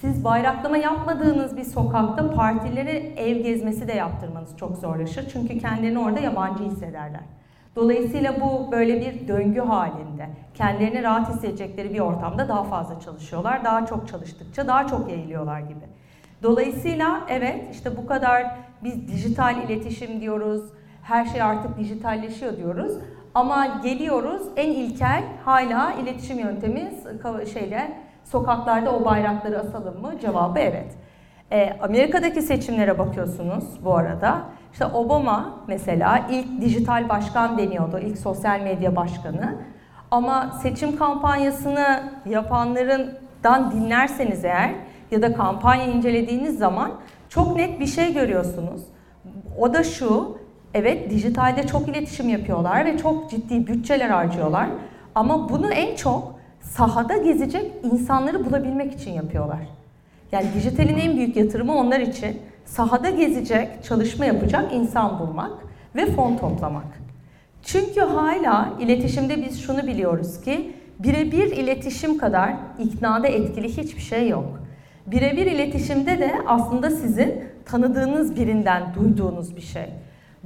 Siz 0.00 0.24
bayraklama 0.24 0.76
yapmadığınız 0.76 1.56
bir 1.56 1.64
sokakta 1.64 2.30
partileri 2.30 3.14
ev 3.16 3.42
gezmesi 3.42 3.88
de 3.88 3.92
yaptırmanız 3.92 4.56
çok 4.56 4.76
zorlaşır. 4.76 5.28
Çünkü 5.32 5.58
kendilerini 5.58 5.98
orada 5.98 6.20
yabancı 6.20 6.64
hissederler. 6.64 7.22
Dolayısıyla 7.76 8.40
bu 8.40 8.72
böyle 8.72 9.00
bir 9.00 9.28
döngü 9.28 9.60
halinde. 9.60 10.28
Kendilerini 10.54 11.02
rahat 11.02 11.28
hissedecekleri 11.28 11.94
bir 11.94 12.00
ortamda 12.00 12.48
daha 12.48 12.64
fazla 12.64 13.00
çalışıyorlar. 13.00 13.64
Daha 13.64 13.86
çok 13.86 14.08
çalıştıkça 14.08 14.66
daha 14.66 14.86
çok 14.86 15.10
yayılıyorlar 15.10 15.60
gibi. 15.60 15.97
Dolayısıyla 16.42 17.20
evet 17.28 17.64
işte 17.72 17.96
bu 17.96 18.06
kadar 18.06 18.46
biz 18.84 19.08
dijital 19.08 19.56
iletişim 19.56 20.20
diyoruz. 20.20 20.62
Her 21.02 21.24
şey 21.24 21.42
artık 21.42 21.78
dijitalleşiyor 21.78 22.56
diyoruz. 22.56 22.92
Ama 23.34 23.66
geliyoruz 23.66 24.42
en 24.56 24.70
ilkel 24.70 25.24
hala 25.44 25.92
iletişim 25.92 26.38
yöntemi 26.38 26.92
şeyle 27.52 27.92
sokaklarda 28.24 28.96
o 28.96 29.04
bayrakları 29.04 29.60
asalım 29.60 30.00
mı? 30.00 30.12
Cevabı 30.20 30.58
evet. 30.58 30.94
E, 31.52 31.76
Amerika'daki 31.82 32.42
seçimlere 32.42 32.98
bakıyorsunuz 32.98 33.84
bu 33.84 33.96
arada. 33.96 34.42
İşte 34.72 34.86
Obama 34.86 35.64
mesela 35.66 36.26
ilk 36.30 36.60
dijital 36.60 37.08
başkan 37.08 37.58
deniyordu, 37.58 37.98
ilk 37.98 38.18
sosyal 38.18 38.60
medya 38.60 38.96
başkanı. 38.96 39.54
Ama 40.10 40.50
seçim 40.62 40.96
kampanyasını 40.96 42.02
yapanlarından 42.26 43.70
dinlerseniz 43.70 44.44
eğer 44.44 44.74
ya 45.10 45.22
da 45.22 45.34
kampanya 45.34 45.86
incelediğiniz 45.86 46.58
zaman 46.58 46.92
çok 47.28 47.56
net 47.56 47.80
bir 47.80 47.86
şey 47.86 48.14
görüyorsunuz. 48.14 48.82
O 49.58 49.74
da 49.74 49.84
şu, 49.84 50.38
evet 50.74 51.10
dijitalde 51.10 51.66
çok 51.66 51.88
iletişim 51.88 52.28
yapıyorlar 52.28 52.84
ve 52.84 52.98
çok 52.98 53.30
ciddi 53.30 53.66
bütçeler 53.66 54.08
harcıyorlar. 54.08 54.68
Ama 55.14 55.48
bunu 55.48 55.72
en 55.72 55.96
çok 55.96 56.38
sahada 56.60 57.16
gezecek 57.16 57.72
insanları 57.92 58.44
bulabilmek 58.44 58.92
için 58.92 59.12
yapıyorlar. 59.12 59.60
Yani 60.32 60.46
dijitalin 60.54 60.98
en 60.98 61.16
büyük 61.16 61.36
yatırımı 61.36 61.74
onlar 61.74 62.00
için 62.00 62.40
sahada 62.64 63.10
gezecek, 63.10 63.84
çalışma 63.84 64.24
yapacak 64.24 64.72
insan 64.72 65.18
bulmak 65.18 65.52
ve 65.96 66.06
fon 66.06 66.36
toplamak. 66.36 66.86
Çünkü 67.62 68.00
hala 68.00 68.72
iletişimde 68.80 69.42
biz 69.42 69.62
şunu 69.62 69.86
biliyoruz 69.86 70.40
ki 70.40 70.72
birebir 70.98 71.46
iletişim 71.56 72.18
kadar 72.18 72.54
iknada 72.78 73.28
etkili 73.28 73.68
hiçbir 73.76 74.02
şey 74.02 74.28
yok. 74.28 74.60
Birebir 75.10 75.46
iletişimde 75.46 76.18
de 76.18 76.34
aslında 76.46 76.90
sizin 76.90 77.44
tanıdığınız 77.64 78.36
birinden 78.36 78.82
duyduğunuz 78.94 79.56
bir 79.56 79.60
şey. 79.60 79.86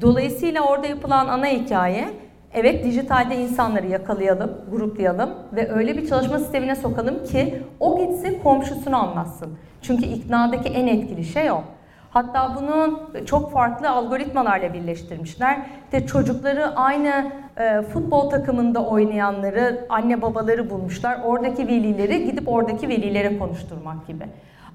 Dolayısıyla 0.00 0.62
orada 0.62 0.87
yapılan 0.87 1.28
ana 1.28 1.47
hikaye 1.47 2.09
evet 2.54 2.85
dijitalde 2.85 3.37
insanları 3.37 3.87
yakalayalım, 3.87 4.50
gruplayalım 4.71 5.31
ve 5.52 5.73
öyle 5.73 5.97
bir 5.97 6.09
çalışma 6.09 6.38
sistemine 6.38 6.76
sokalım 6.76 7.25
ki 7.25 7.62
o 7.81 7.99
gitsin 7.99 8.38
komşusunu 8.42 8.97
anlatsın. 8.97 9.59
Çünkü 9.83 10.04
iknadaki 10.04 10.69
en 10.69 10.87
etkili 10.87 11.25
şey 11.25 11.50
o. 11.50 11.62
Hatta 12.11 12.57
bunu 12.61 13.00
çok 13.26 13.52
farklı 13.52 13.90
algoritmalarla 13.90 14.75
birleştirmişler. 14.75 15.66
İşte 15.85 16.07
çocukları 16.07 16.76
aynı 16.76 17.33
e, 17.57 17.83
futbol 17.83 18.31
takımında 18.31 18.85
oynayanları, 18.87 19.87
anne 19.88 20.23
babaları 20.23 20.71
bulmuşlar. 20.71 21.19
Oradaki 21.25 21.69
velileri 21.69 22.25
gidip 22.25 22.49
oradaki 22.49 22.88
velilere 22.88 23.38
konuşturmak 23.38 24.07
gibi. 24.07 24.25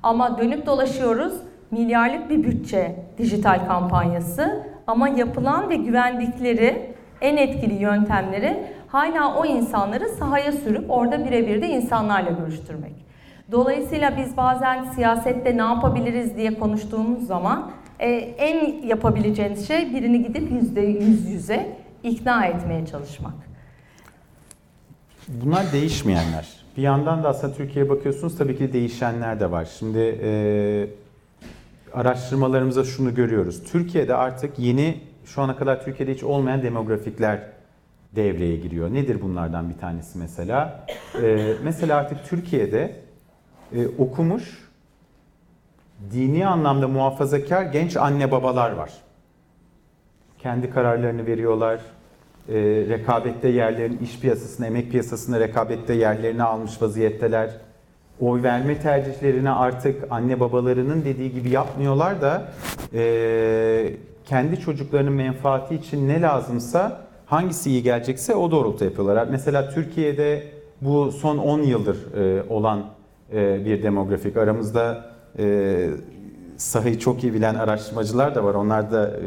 Ama 0.08 0.38
dönüp 0.38 0.66
dolaşıyoruz 0.66 1.34
milyarlık 1.72 2.30
bir 2.30 2.44
bütçe 2.44 2.96
dijital 3.18 3.68
kampanyası 3.68 4.64
ama 4.88 5.10
yapılan 5.10 5.70
ve 5.70 5.76
güvendikleri 5.76 6.96
en 7.22 7.38
etkili 7.38 7.74
yöntemleri 7.74 8.64
hala 8.88 9.36
o 9.36 9.46
insanları 9.46 10.10
sahaya 10.10 10.52
sürüp 10.52 10.92
orada 10.92 11.26
birebir 11.26 11.62
de 11.62 11.70
insanlarla 11.70 12.32
görüştürmek. 12.32 12.94
Dolayısıyla 13.52 14.18
biz 14.18 14.38
bazen 14.38 14.84
siyasette 14.84 15.58
ne 15.58 15.62
yapabiliriz 15.62 16.38
diye 16.38 16.54
konuştuğumuz 16.54 17.28
zaman 17.28 17.72
e, 18.00 18.10
en 18.18 18.84
yapabileceğiniz 18.84 19.68
şey 19.68 19.94
birini 19.94 20.24
gidip 20.24 20.52
yüzde 20.52 20.82
yüz 20.82 21.30
yüze 21.30 21.78
ikna 22.04 22.46
etmeye 22.46 22.86
çalışmak. 22.86 23.34
Bunlar 25.28 25.72
değişmeyenler. 25.72 26.67
Bir 26.78 26.82
yandan 26.82 27.24
da 27.24 27.30
aslında 27.30 27.54
Türkiye'ye 27.54 27.90
bakıyorsunuz 27.90 28.38
tabii 28.38 28.58
ki 28.58 28.74
değişenler 28.74 29.40
de 29.40 29.52
var. 29.52 29.68
Şimdi 29.80 30.20
e, 30.24 30.90
araştırmalarımızda 31.94 32.84
şunu 32.84 33.16
görüyoruz. 33.16 33.64
Türkiye'de 33.64 34.16
artık 34.16 34.60
yeni 34.60 35.02
şu 35.26 35.42
ana 35.42 35.56
kadar 35.56 35.84
Türkiye'de 35.84 36.14
hiç 36.14 36.24
olmayan 36.24 36.64
demografikler 36.64 37.42
devreye 38.16 38.56
giriyor. 38.56 38.94
Nedir 38.94 39.22
bunlardan 39.22 39.70
bir 39.70 39.78
tanesi 39.78 40.18
mesela? 40.18 40.86
E, 41.24 41.54
mesela 41.64 41.98
artık 41.98 42.26
Türkiye'de 42.26 42.96
e, 43.74 43.88
okumuş, 43.88 44.70
dini 46.12 46.48
anlamda 46.48 46.88
muhafazakar 46.88 47.64
genç 47.64 47.98
anne 47.98 48.32
babalar 48.32 48.72
var. 48.72 48.92
Kendi 50.40 50.70
kararlarını 50.70 51.26
veriyorlar. 51.26 51.80
E, 52.50 52.56
rekabette 52.90 53.48
yerlerin 53.48 53.98
iş 53.98 54.20
piyasasında, 54.20 54.68
emek 54.68 54.92
piyasasında 54.92 55.40
rekabette 55.40 55.94
yerlerini 55.94 56.44
almış 56.44 56.82
vaziyetteler. 56.82 57.50
Oy 58.20 58.44
verme 58.44 58.80
tercihlerini 58.80 59.50
artık 59.50 60.04
anne 60.10 60.40
babalarının 60.40 61.06
dediği 61.06 61.32
gibi 61.32 61.50
yapmıyorlar 61.50 62.22
da 62.22 62.52
e, 62.94 63.94
kendi 64.26 64.60
çocuklarının 64.60 65.14
menfaati 65.14 65.76
için 65.76 66.08
ne 66.08 66.22
lazımsa 66.22 67.02
hangisi 67.26 67.70
iyi 67.70 67.84
gelecekse 67.84 68.36
o 68.36 68.52
doğrultuda 68.52 68.86
yapıyorlar. 68.86 69.28
Mesela 69.32 69.70
Türkiye'de 69.70 70.44
bu 70.82 71.12
son 71.12 71.38
10 71.38 71.62
yıldır 71.62 72.14
e, 72.16 72.44
olan 72.50 72.86
e, 73.34 73.66
bir 73.66 73.84
demografik. 73.84 74.38
Aramızda 74.38 75.06
e, 75.40 75.90
sahayı 76.58 77.00
çok 77.00 77.24
iyi 77.24 77.34
bilen 77.34 77.56
araştırmacılar 77.56 78.36
da 78.36 78.44
var. 78.44 78.54
Onlar 78.54 78.92
da 78.92 79.10
e, 79.10 79.20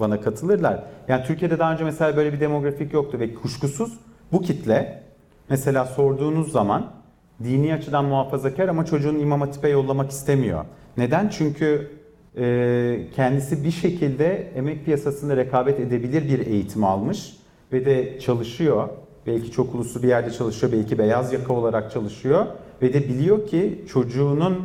bana 0.00 0.20
katılırlar. 0.20 0.82
Yani 1.08 1.24
Türkiye'de 1.24 1.58
daha 1.58 1.72
önce 1.72 1.84
mesela 1.84 2.16
böyle 2.16 2.32
bir 2.32 2.40
demografik 2.40 2.92
yoktu 2.92 3.18
ve 3.20 3.34
kuşkusuz 3.34 3.92
bu 4.32 4.42
kitle 4.42 5.02
mesela 5.50 5.84
sorduğunuz 5.84 6.52
zaman 6.52 6.86
dini 7.44 7.74
açıdan 7.74 8.04
muhafazakar 8.04 8.68
ama 8.68 8.84
çocuğunu 8.84 9.18
imam 9.18 9.40
hatipe 9.40 9.68
yollamak 9.68 10.10
istemiyor. 10.10 10.64
Neden? 10.96 11.28
Çünkü 11.28 11.90
kendisi 13.16 13.64
bir 13.64 13.70
şekilde 13.70 14.52
emek 14.54 14.84
piyasasında 14.84 15.36
rekabet 15.36 15.80
edebilir 15.80 16.28
bir 16.28 16.46
eğitim 16.46 16.84
almış 16.84 17.36
ve 17.72 17.84
de 17.84 18.20
çalışıyor. 18.20 18.88
Belki 19.26 19.50
çok 19.50 19.74
uluslu 19.74 20.02
bir 20.02 20.08
yerde 20.08 20.30
çalışıyor, 20.30 20.72
belki 20.72 20.98
beyaz 20.98 21.32
yaka 21.32 21.52
olarak 21.52 21.90
çalışıyor 21.90 22.46
ve 22.82 22.94
de 22.94 23.08
biliyor 23.08 23.46
ki 23.46 23.84
çocuğunun 23.88 24.58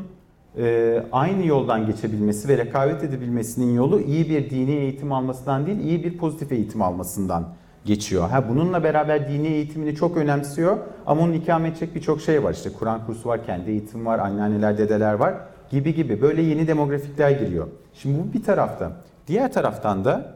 e, 0.57 1.03
aynı 1.11 1.45
yoldan 1.45 1.85
geçebilmesi 1.85 2.47
ve 2.47 2.57
rekabet 2.57 3.03
edebilmesinin 3.03 3.75
yolu 3.75 4.01
iyi 4.01 4.29
bir 4.29 4.49
dini 4.49 4.71
eğitim 4.71 5.11
almasından 5.11 5.65
değil, 5.65 5.79
iyi 5.79 6.03
bir 6.03 6.17
pozitif 6.17 6.51
eğitim 6.51 6.81
almasından 6.81 7.45
geçiyor. 7.85 8.29
Ha 8.29 8.49
bununla 8.49 8.83
beraber 8.83 9.29
dini 9.29 9.47
eğitimini 9.47 9.95
çok 9.95 10.17
önemsiyor 10.17 10.77
ama 11.05 11.21
onun 11.21 11.33
ikame 11.33 11.67
edecek 11.67 11.95
birçok 11.95 12.21
şey 12.21 12.43
var. 12.43 12.53
İşte 12.53 12.69
Kur'an 12.79 13.05
kursu 13.05 13.29
var, 13.29 13.45
kendi 13.45 13.71
eğitim 13.71 14.05
var, 14.05 14.19
anneanneler, 14.19 14.77
dedeler 14.77 15.13
var 15.13 15.33
gibi 15.71 15.95
gibi 15.95 16.21
böyle 16.21 16.41
yeni 16.41 16.67
demografikler 16.67 17.31
giriyor. 17.31 17.67
Şimdi 17.93 18.19
bu 18.19 18.33
bir 18.33 18.43
tarafta. 18.43 18.91
Diğer 19.27 19.53
taraftan 19.53 20.05
da 20.05 20.35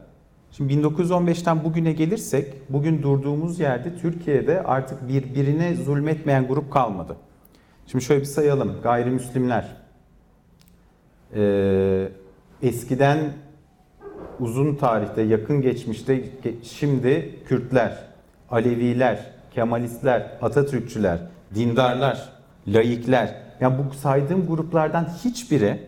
şimdi 0.50 0.72
1915'ten 0.74 1.64
bugüne 1.64 1.92
gelirsek 1.92 2.54
bugün 2.68 3.02
durduğumuz 3.02 3.60
yerde 3.60 3.96
Türkiye'de 3.96 4.62
artık 4.62 5.08
birbirine 5.08 5.74
zulmetmeyen 5.74 6.48
grup 6.48 6.72
kalmadı. 6.72 7.16
Şimdi 7.86 8.04
şöyle 8.04 8.20
bir 8.20 8.26
sayalım. 8.26 8.72
Gayrimüslimler. 8.82 9.77
Ee, 11.34 12.08
eskiden 12.62 13.18
uzun 14.40 14.74
tarihte, 14.74 15.22
yakın 15.22 15.62
geçmişte 15.62 16.24
şimdi 16.62 17.34
Kürtler, 17.46 17.98
Aleviler, 18.50 19.30
Kemalistler, 19.50 20.38
Atatürkçüler, 20.42 21.18
dindarlar, 21.54 22.28
laikler. 22.66 23.34
Yani 23.60 23.74
bu 23.78 23.94
saydığım 23.94 24.46
gruplardan 24.46 25.08
hiçbiri, 25.24 25.78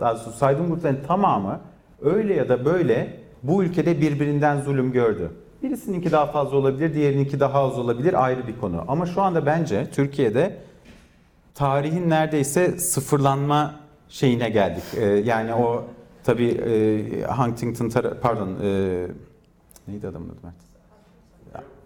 daha 0.00 0.14
doğrusu 0.14 0.32
saydığım 0.32 0.68
grupların 0.68 0.98
tamamı 1.06 1.60
öyle 2.02 2.34
ya 2.34 2.48
da 2.48 2.64
böyle 2.64 3.20
bu 3.42 3.64
ülkede 3.64 4.00
birbirinden 4.00 4.60
zulüm 4.60 4.92
gördü. 4.92 5.30
Birisininki 5.62 6.12
daha 6.12 6.26
fazla 6.26 6.56
olabilir, 6.56 6.94
diğerininki 6.94 7.40
daha 7.40 7.62
az 7.62 7.78
olabilir 7.78 8.24
ayrı 8.24 8.46
bir 8.46 8.58
konu. 8.60 8.84
Ama 8.88 9.06
şu 9.06 9.22
anda 9.22 9.46
bence 9.46 9.90
Türkiye'de 9.90 10.56
tarihin 11.54 12.10
neredeyse 12.10 12.78
sıfırlanma 12.78 13.74
şeyine 14.08 14.50
geldik. 14.50 14.84
Ee, 14.96 15.04
yani 15.04 15.54
o 15.54 15.84
tabii 16.24 16.48
e, 16.48 17.24
Huntington 17.24 17.88
tar- 17.88 18.20
pardon 18.20 18.48
e, 18.62 19.06
neydi 19.88 20.08
adamın 20.08 20.28
adı 20.28 20.38
Mert? 20.42 20.54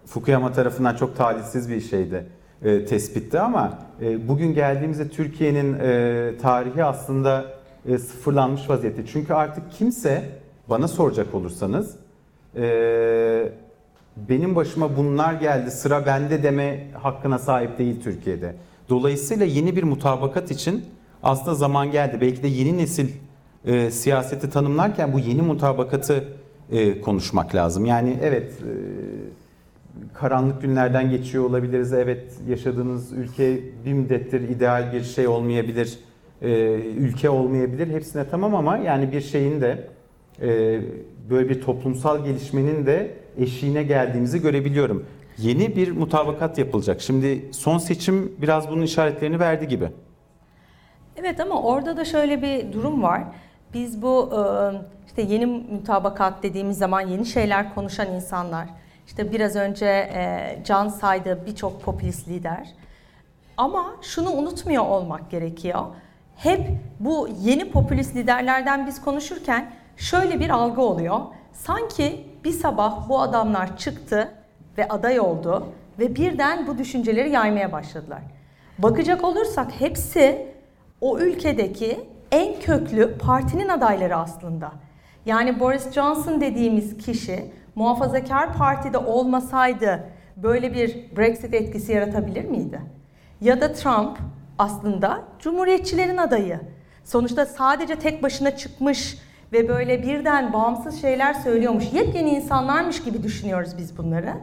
Fukuyama 0.05 0.51
tarafından 0.51 0.95
çok 0.95 1.17
talihsiz 1.17 1.69
bir 1.69 1.81
şeydi 1.81 2.25
e, 2.63 2.85
tespitti 2.85 3.39
ama 3.39 3.79
e, 4.01 4.27
bugün 4.27 4.53
geldiğimizde 4.53 5.09
Türkiye'nin 5.09 5.79
e, 5.79 6.31
tarihi 6.41 6.83
aslında 6.83 7.45
e, 7.87 7.97
sıfırlanmış 7.97 8.69
vaziyette. 8.69 9.05
Çünkü 9.05 9.33
artık 9.33 9.71
kimse 9.71 10.29
bana 10.69 10.87
soracak 10.87 11.35
olursanız 11.35 11.95
e, 12.55 13.51
benim 14.17 14.55
başıma 14.55 14.97
bunlar 14.97 15.33
geldi 15.33 15.71
sıra 15.71 16.05
bende 16.05 16.43
deme 16.43 16.87
hakkına 16.93 17.39
sahip 17.39 17.77
değil 17.77 18.01
Türkiye'de. 18.03 18.55
Dolayısıyla 18.89 19.45
yeni 19.45 19.75
bir 19.75 19.83
mutabakat 19.83 20.51
için 20.51 20.85
aslında 21.23 21.55
zaman 21.55 21.91
geldi. 21.91 22.17
Belki 22.21 22.43
de 22.43 22.47
yeni 22.47 22.77
nesil 22.77 23.09
e, 23.65 23.91
siyaseti 23.91 24.49
tanımlarken 24.49 25.13
bu 25.13 25.19
yeni 25.19 25.41
mutabakatı 25.41 26.23
e, 26.71 27.01
konuşmak 27.01 27.55
lazım. 27.55 27.85
Yani 27.85 28.17
evet 28.21 28.51
e, 28.51 28.73
karanlık 30.13 30.61
günlerden 30.61 31.09
geçiyor 31.09 31.43
olabiliriz. 31.43 31.93
Evet 31.93 32.33
yaşadığınız 32.49 33.11
ülke 33.11 33.59
bir 33.85 33.93
müddettir 33.93 34.49
ideal 34.49 34.93
bir 34.93 35.03
şey 35.03 35.27
olmayabilir. 35.27 35.99
E, 36.41 36.49
ülke 36.97 37.29
olmayabilir. 37.29 37.87
Hepsine 37.87 38.29
tamam 38.31 38.55
ama 38.55 38.77
yani 38.77 39.11
bir 39.11 39.21
şeyin 39.21 39.61
de 39.61 39.87
e, 40.41 40.81
böyle 41.29 41.49
bir 41.49 41.61
toplumsal 41.61 42.25
gelişmenin 42.25 42.85
de 42.85 43.11
eşiğine 43.37 43.83
geldiğimizi 43.83 44.41
görebiliyorum. 44.41 45.05
Yeni 45.37 45.75
bir 45.75 45.91
mutabakat 45.91 46.57
yapılacak. 46.57 47.01
Şimdi 47.01 47.45
son 47.51 47.77
seçim 47.77 48.31
biraz 48.41 48.69
bunun 48.69 48.81
işaretlerini 48.81 49.39
verdi 49.39 49.67
gibi. 49.67 49.89
Evet 51.21 51.39
ama 51.39 51.61
orada 51.61 51.97
da 51.97 52.05
şöyle 52.05 52.41
bir 52.41 52.73
durum 52.73 53.03
var. 53.03 53.23
Biz 53.73 54.01
bu 54.01 54.29
işte 55.07 55.21
yeni 55.21 55.45
mutabakat 55.45 56.43
dediğimiz 56.43 56.77
zaman 56.77 57.01
yeni 57.01 57.25
şeyler 57.25 57.75
konuşan 57.75 58.07
insanlar, 58.07 58.67
işte 59.07 59.31
biraz 59.31 59.55
önce 59.55 60.09
Can 60.65 60.87
saydı 60.87 61.39
birçok 61.45 61.81
popülist 61.81 62.27
lider. 62.27 62.69
Ama 63.57 63.95
şunu 64.01 64.31
unutmuyor 64.31 64.83
olmak 64.85 65.31
gerekiyor. 65.31 65.81
Hep 66.35 66.67
bu 66.99 67.29
yeni 67.39 67.71
popülist 67.71 68.15
liderlerden 68.15 68.87
biz 68.87 69.01
konuşurken 69.01 69.71
şöyle 69.97 70.39
bir 70.39 70.49
algı 70.49 70.81
oluyor. 70.81 71.19
Sanki 71.53 72.27
bir 72.43 72.51
sabah 72.51 73.09
bu 73.09 73.21
adamlar 73.21 73.77
çıktı 73.77 74.31
ve 74.77 74.87
aday 74.87 75.19
oldu 75.19 75.67
ve 75.99 76.15
birden 76.15 76.67
bu 76.67 76.77
düşünceleri 76.77 77.29
yaymaya 77.29 77.71
başladılar. 77.71 78.21
Bakacak 78.77 79.23
olursak 79.23 79.71
hepsi 79.79 80.50
o 81.01 81.19
ülkedeki 81.19 81.99
en 82.31 82.59
köklü 82.59 83.17
partinin 83.17 83.69
adayları 83.69 84.15
aslında. 84.15 84.71
Yani 85.25 85.59
Boris 85.59 85.91
Johnson 85.91 86.41
dediğimiz 86.41 86.97
kişi 86.97 87.51
muhafazakar 87.75 88.53
partide 88.53 88.97
olmasaydı 88.97 90.03
böyle 90.37 90.73
bir 90.73 91.17
Brexit 91.17 91.53
etkisi 91.53 91.91
yaratabilir 91.91 92.45
miydi? 92.45 92.81
Ya 93.41 93.61
da 93.61 93.73
Trump 93.73 94.17
aslında 94.59 95.23
cumhuriyetçilerin 95.39 96.17
adayı. 96.17 96.59
Sonuçta 97.03 97.45
sadece 97.45 97.95
tek 97.95 98.23
başına 98.23 98.57
çıkmış 98.57 99.17
ve 99.53 99.69
böyle 99.69 100.03
birden 100.03 100.53
bağımsız 100.53 101.01
şeyler 101.01 101.33
söylüyormuş. 101.33 101.93
Yepyeni 101.93 102.29
insanlarmış 102.29 103.03
gibi 103.03 103.23
düşünüyoruz 103.23 103.77
biz 103.77 103.97
bunları. 103.97 104.33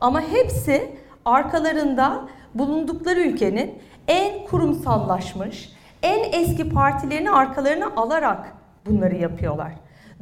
Ama 0.00 0.20
hepsi 0.20 0.90
arkalarında 1.24 2.28
bulundukları 2.54 3.20
ülkenin 3.20 3.78
en 4.08 4.46
kurumsallaşmış, 4.46 5.72
en 6.04 6.42
eski 6.42 6.68
partilerini 6.68 7.30
arkalarına 7.30 7.92
alarak 7.96 8.52
bunları 8.86 9.16
yapıyorlar. 9.16 9.72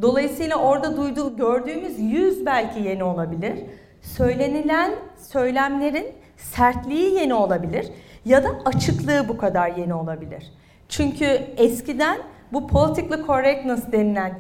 Dolayısıyla 0.03 0.57
orada 0.57 0.97
duyduğu, 0.97 1.37
gördüğümüz 1.37 1.99
yüz 1.99 2.47
belki 2.47 2.81
yeni 2.81 3.05
olabilir. 3.05 3.59
Söylenilen 4.03 4.93
söylemlerin 5.17 6.07
sertliği 6.37 7.15
yeni 7.15 7.35
olabilir 7.35 7.89
ya 8.25 8.45
da 8.45 8.49
açıklığı 8.65 9.29
bu 9.29 9.37
kadar 9.37 9.69
yeni 9.69 9.95
olabilir. 9.95 10.53
Çünkü 10.89 11.25
eskiden 11.57 12.19
bu 12.53 12.67
politically 12.67 13.27
correctness 13.27 13.93
denilen 13.93 14.39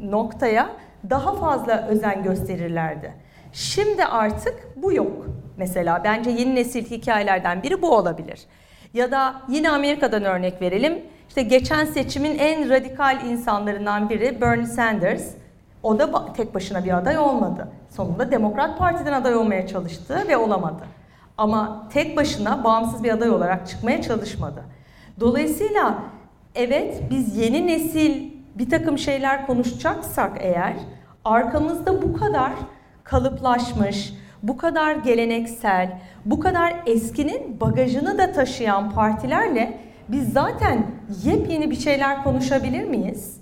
noktaya 0.00 0.70
daha 1.10 1.34
fazla 1.34 1.86
özen 1.88 2.22
gösterirlerdi. 2.22 3.14
Şimdi 3.52 4.04
artık 4.04 4.54
bu 4.76 4.92
yok. 4.92 5.26
Mesela 5.56 6.00
bence 6.04 6.30
yeni 6.30 6.54
nesil 6.54 6.84
hikayelerden 6.84 7.62
biri 7.62 7.82
bu 7.82 7.96
olabilir. 7.96 8.46
Ya 8.94 9.10
da 9.10 9.34
yine 9.48 9.70
Amerika'dan 9.70 10.24
örnek 10.24 10.62
verelim. 10.62 10.98
İşte 11.28 11.42
geçen 11.42 11.84
seçimin 11.84 12.38
en 12.38 12.70
radikal 12.70 13.24
insanlarından 13.24 14.10
biri 14.10 14.40
Bernie 14.40 14.66
Sanders. 14.66 15.34
O 15.82 15.98
da 15.98 16.32
tek 16.32 16.54
başına 16.54 16.84
bir 16.84 16.98
aday 16.98 17.18
olmadı. 17.18 17.68
Sonunda 17.90 18.30
Demokrat 18.30 18.78
Parti'den 18.78 19.12
aday 19.12 19.34
olmaya 19.34 19.66
çalıştı 19.66 20.24
ve 20.28 20.36
olamadı. 20.36 20.82
Ama 21.38 21.88
tek 21.92 22.16
başına 22.16 22.64
bağımsız 22.64 23.04
bir 23.04 23.10
aday 23.10 23.30
olarak 23.30 23.68
çıkmaya 23.68 24.02
çalışmadı. 24.02 24.62
Dolayısıyla 25.20 25.98
evet 26.54 27.02
biz 27.10 27.36
yeni 27.36 27.66
nesil 27.66 28.30
bir 28.54 28.70
takım 28.70 28.98
şeyler 28.98 29.46
konuşacaksak 29.46 30.32
eğer 30.40 30.74
arkamızda 31.24 32.02
bu 32.02 32.12
kadar 32.12 32.52
kalıplaşmış, 33.04 34.14
bu 34.42 34.56
kadar 34.56 34.94
geleneksel, 34.94 35.98
bu 36.24 36.40
kadar 36.40 36.82
eskinin 36.86 37.60
bagajını 37.60 38.18
da 38.18 38.32
taşıyan 38.32 38.90
partilerle 38.90 39.78
biz 40.08 40.32
zaten 40.32 40.86
yepyeni 41.24 41.70
bir 41.70 41.76
şeyler 41.76 42.24
konuşabilir 42.24 42.84
miyiz? 42.84 43.36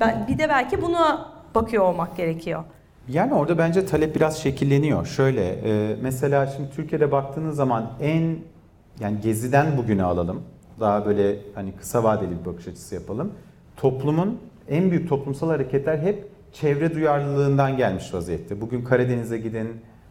Ben, 0.00 0.26
bir 0.28 0.38
de 0.38 0.48
belki 0.48 0.82
buna 0.82 1.28
bakıyor 1.54 1.84
olmak 1.84 2.16
gerekiyor. 2.16 2.64
Yani 3.08 3.34
orada 3.34 3.58
bence 3.58 3.86
talep 3.86 4.16
biraz 4.16 4.38
şekilleniyor. 4.38 5.06
Şöyle 5.06 5.48
e, 5.48 5.96
mesela 6.02 6.46
şimdi 6.46 6.70
Türkiye'de 6.70 7.12
baktığınız 7.12 7.56
zaman 7.56 7.90
en 8.00 8.36
yani 9.00 9.20
geziden 9.22 9.76
bugüne 9.76 10.02
alalım. 10.02 10.42
Daha 10.80 11.06
böyle 11.06 11.36
hani 11.54 11.72
kısa 11.72 12.04
vadeli 12.04 12.40
bir 12.40 12.44
bakış 12.44 12.68
açısı 12.68 12.94
yapalım. 12.94 13.32
Toplumun 13.76 14.38
en 14.68 14.90
büyük 14.90 15.08
toplumsal 15.08 15.48
hareketler 15.48 15.98
hep 15.98 16.28
çevre 16.52 16.94
duyarlılığından 16.94 17.76
gelmiş 17.76 18.14
vaziyette. 18.14 18.60
Bugün 18.60 18.84
Karadeniz'e 18.84 19.38
gidin, 19.38 19.68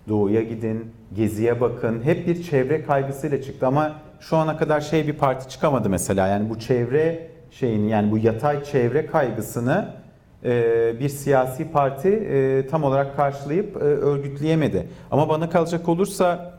Doğu'ya 0.08 0.42
gidin, 0.42 0.92
Gezi'ye 1.16 1.62
bakın. 1.62 2.04
Hep 2.04 2.28
bir 2.28 2.44
çevre 2.44 2.84
kaygısıyla 2.84 3.42
çıktı 3.42 3.68
ama 3.68 3.96
şu 4.20 4.38
ana 4.38 4.58
kadar 4.58 4.82
şey 4.82 5.08
bir 5.08 5.14
parti 5.14 5.50
çıkamadı 5.50 5.90
mesela. 5.90 6.28
Yani 6.28 6.50
bu 6.50 6.60
çevre 6.60 7.28
şeyini 7.52 7.90
yani 7.90 8.12
bu 8.12 8.18
yatay 8.18 8.64
çevre 8.64 9.06
kaygısını 9.06 9.88
e, 10.44 11.00
bir 11.00 11.10
siyasi 11.10 11.72
parti 11.72 12.10
e, 12.10 12.68
tam 12.68 12.84
olarak 12.84 13.16
karşılayıp 13.16 13.76
e, 13.76 13.80
örgütleyemedi. 13.80 14.88
Ama 15.12 15.30
bana 15.30 15.50
kalacak 15.50 15.90
olursa 15.90 16.54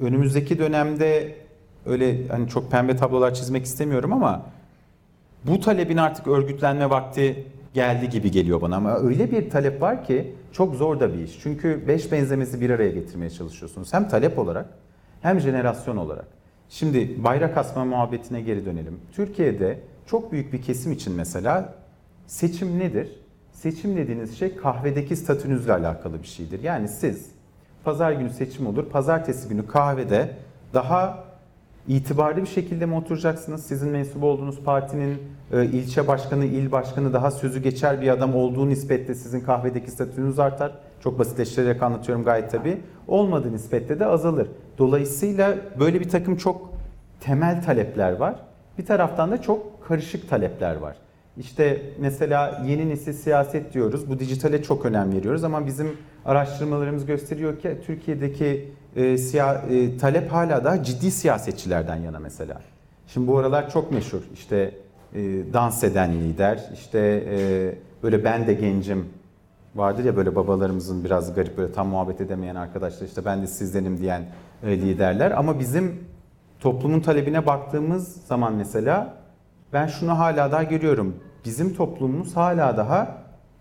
önümüzdeki 0.00 0.58
dönemde 0.58 1.34
öyle 1.86 2.26
hani 2.28 2.48
çok 2.48 2.70
pembe 2.70 2.96
tablolar 2.96 3.34
çizmek 3.34 3.64
istemiyorum 3.64 4.12
ama 4.12 4.42
bu 5.44 5.60
talebin 5.60 5.96
artık 5.96 6.26
örgütlenme 6.26 6.90
vakti 6.90 7.46
geldi 7.74 8.08
gibi 8.08 8.30
geliyor 8.30 8.60
bana 8.60 8.76
ama 8.76 8.98
öyle 8.98 9.30
bir 9.30 9.50
talep 9.50 9.82
var 9.82 10.04
ki 10.04 10.34
çok 10.52 10.74
zor 10.74 11.00
da 11.00 11.14
bir 11.14 11.18
iş. 11.18 11.40
Çünkü 11.42 11.88
beş 11.88 12.12
benzemesi 12.12 12.60
bir 12.60 12.70
araya 12.70 12.90
getirmeye 12.90 13.30
çalışıyorsunuz. 13.30 13.92
Hem 13.92 14.08
talep 14.08 14.38
olarak 14.38 14.66
hem 15.22 15.40
jenerasyon 15.40 15.96
olarak. 15.96 16.26
Şimdi 16.68 17.24
bayrak 17.24 17.56
asma 17.56 17.84
muhabbetine 17.84 18.40
geri 18.40 18.66
dönelim. 18.66 19.00
Türkiye'de 19.12 19.80
çok 20.06 20.32
büyük 20.32 20.52
bir 20.52 20.62
kesim 20.62 20.92
için 20.92 21.12
mesela 21.12 21.74
seçim 22.26 22.78
nedir? 22.78 23.08
Seçim 23.52 23.96
dediğiniz 23.96 24.38
şey 24.38 24.56
kahvedeki 24.56 25.16
statünüzle 25.16 25.72
alakalı 25.72 26.22
bir 26.22 26.26
şeydir. 26.26 26.62
Yani 26.62 26.88
siz 26.88 27.30
pazar 27.84 28.12
günü 28.12 28.30
seçim 28.30 28.66
olur, 28.66 28.84
pazartesi 28.84 29.48
günü 29.48 29.66
kahvede 29.66 30.30
daha 30.74 31.24
itibarlı 31.88 32.42
bir 32.42 32.46
şekilde 32.46 32.86
mi 32.86 32.94
oturacaksınız? 32.94 33.66
Sizin 33.66 33.88
mensup 33.88 34.22
olduğunuz 34.22 34.60
partinin 34.60 35.18
e, 35.52 35.64
ilçe 35.64 36.08
başkanı, 36.08 36.44
il 36.44 36.72
başkanı 36.72 37.12
daha 37.12 37.30
sözü 37.30 37.62
geçer 37.62 38.00
bir 38.00 38.08
adam 38.08 38.34
olduğu 38.34 38.68
nispetle 38.68 39.14
sizin 39.14 39.40
kahvedeki 39.40 39.90
statünüz 39.90 40.38
artar. 40.38 40.72
Çok 41.00 41.18
basitleştirerek 41.18 41.82
anlatıyorum 41.82 42.24
gayet 42.24 42.50
tabii. 42.50 42.80
Olmadığı 43.08 43.52
nispette 43.52 44.00
de 44.00 44.06
azalır. 44.06 44.48
Dolayısıyla 44.78 45.54
böyle 45.80 46.00
bir 46.00 46.08
takım 46.08 46.36
çok 46.36 46.72
temel 47.20 47.62
talepler 47.62 48.12
var. 48.12 48.34
Bir 48.78 48.86
taraftan 48.86 49.30
da 49.30 49.42
çok 49.42 49.84
karışık 49.88 50.28
talepler 50.28 50.76
var. 50.76 50.96
İşte 51.36 51.82
mesela 51.98 52.64
yeni 52.66 52.88
nesil 52.88 53.12
siyaset 53.12 53.74
diyoruz. 53.74 54.10
Bu 54.10 54.18
dijitale 54.18 54.62
çok 54.62 54.86
önem 54.86 55.12
veriyoruz 55.12 55.44
ama 55.44 55.66
bizim 55.66 55.96
araştırmalarımız 56.24 57.06
gösteriyor 57.06 57.58
ki 57.58 57.78
Türkiye'deki 57.86 58.72
e, 58.98 59.18
siya, 59.18 59.64
e, 59.70 59.96
talep 59.96 60.32
hala 60.32 60.64
daha 60.64 60.82
ciddi 60.82 61.10
siyasetçilerden 61.10 61.96
yana 61.96 62.18
mesela. 62.18 62.60
Şimdi 63.06 63.26
bu 63.26 63.38
aralar 63.38 63.70
çok 63.70 63.92
meşhur. 63.92 64.20
İşte 64.34 64.74
e, 65.14 65.20
dans 65.52 65.84
eden 65.84 66.12
lider, 66.12 66.70
işte 66.74 67.24
e, 67.30 67.74
böyle 68.02 68.24
ben 68.24 68.46
de 68.46 68.54
gencim 68.54 69.08
vardır 69.74 70.04
ya 70.04 70.16
böyle 70.16 70.36
babalarımızın 70.36 71.04
biraz 71.04 71.34
garip 71.34 71.56
böyle 71.56 71.72
tam 71.72 71.88
muhabbet 71.88 72.20
edemeyen 72.20 72.54
arkadaşlar 72.54 73.06
işte 73.06 73.24
ben 73.24 73.42
de 73.42 73.46
sizdenim 73.46 73.98
diyen 73.98 74.22
e, 74.62 74.70
liderler 74.70 75.30
ama 75.30 75.58
bizim 75.58 76.04
toplumun 76.60 77.00
talebine 77.00 77.46
baktığımız 77.46 78.26
zaman 78.26 78.54
mesela 78.54 79.14
ben 79.72 79.86
şunu 79.86 80.18
hala 80.18 80.52
daha 80.52 80.62
görüyorum. 80.62 81.16
Bizim 81.44 81.74
toplumumuz 81.74 82.36
hala 82.36 82.76
daha 82.76 83.18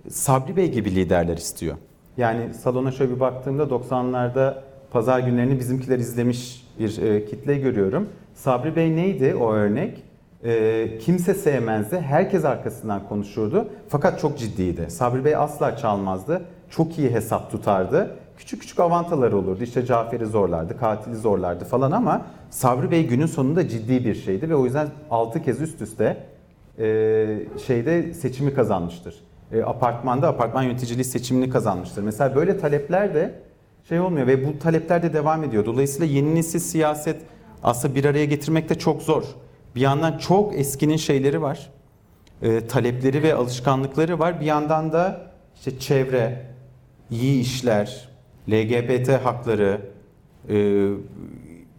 Sabri 0.09 0.55
Bey 0.55 0.71
gibi 0.71 0.95
liderler 0.95 1.37
istiyor. 1.37 1.77
Yani 2.17 2.53
salona 2.53 2.91
şöyle 2.91 3.15
bir 3.15 3.19
baktığımda 3.19 3.63
90'larda 3.63 4.66
pazar 4.91 5.19
günlerini 5.19 5.59
bizimkiler 5.59 5.99
izlemiş 5.99 6.67
bir 6.79 7.01
e, 7.01 7.25
kitle 7.25 7.57
görüyorum. 7.57 8.09
Sabri 8.35 8.75
Bey 8.75 8.95
neydi 8.95 9.35
o 9.35 9.53
örnek? 9.53 10.03
E, 10.43 10.97
kimse 10.97 11.33
sevmezdi, 11.33 11.99
herkes 11.99 12.45
arkasından 12.45 13.07
konuşurdu 13.07 13.67
fakat 13.89 14.19
çok 14.19 14.37
ciddiydi. 14.37 14.85
Sabri 14.89 15.25
Bey 15.25 15.35
asla 15.35 15.77
çalmazdı, 15.77 16.41
çok 16.69 16.99
iyi 16.99 17.11
hesap 17.11 17.51
tutardı. 17.51 18.15
Küçük 18.37 18.61
küçük 18.61 18.79
avantaları 18.79 19.37
olurdu. 19.37 19.63
İşte 19.63 19.85
Cafer'i 19.85 20.25
zorlardı, 20.25 20.77
katili 20.77 21.15
zorlardı 21.15 21.65
falan 21.65 21.91
ama 21.91 22.25
Sabri 22.49 22.91
Bey 22.91 23.07
günün 23.07 23.25
sonunda 23.25 23.67
ciddi 23.67 24.05
bir 24.05 24.15
şeydi 24.15 24.49
ve 24.49 24.55
o 24.55 24.65
yüzden 24.65 24.87
6 25.11 25.43
kez 25.43 25.61
üst 25.61 25.81
üste 25.81 26.17
e, 26.79 27.39
şeyde 27.67 28.13
seçimi 28.13 28.53
kazanmıştır. 28.53 29.15
E, 29.51 29.63
apartmanda 29.63 30.27
apartman 30.27 30.63
yöneticiliği 30.63 31.05
seçimini 31.05 31.49
kazanmıştır. 31.49 32.03
Mesela 32.03 32.35
böyle 32.35 32.57
talepler 32.57 33.13
de 33.13 33.33
şey 33.89 33.99
olmuyor 33.99 34.27
ve 34.27 34.47
bu 34.47 34.59
talepler 34.59 35.03
de 35.03 35.13
devam 35.13 35.43
ediyor. 35.43 35.65
Dolayısıyla 35.65 36.07
yeni 36.07 36.35
nesil 36.35 36.59
siyaset 36.59 37.21
aslında 37.63 37.95
bir 37.95 38.05
araya 38.05 38.25
getirmek 38.25 38.69
de 38.69 38.75
çok 38.75 39.01
zor. 39.01 39.23
Bir 39.75 39.81
yandan 39.81 40.17
çok 40.17 40.59
eskinin 40.59 40.97
şeyleri 40.97 41.41
var. 41.41 41.69
E, 42.41 42.67
talepleri 42.67 43.23
ve 43.23 43.33
alışkanlıkları 43.33 44.19
var. 44.19 44.41
Bir 44.41 44.45
yandan 44.45 44.91
da 44.91 45.31
işte 45.55 45.79
çevre, 45.79 46.45
iyi 47.11 47.41
işler, 47.41 48.09
LGBT 48.49 49.09
hakları, 49.09 49.81
e, 50.49 50.87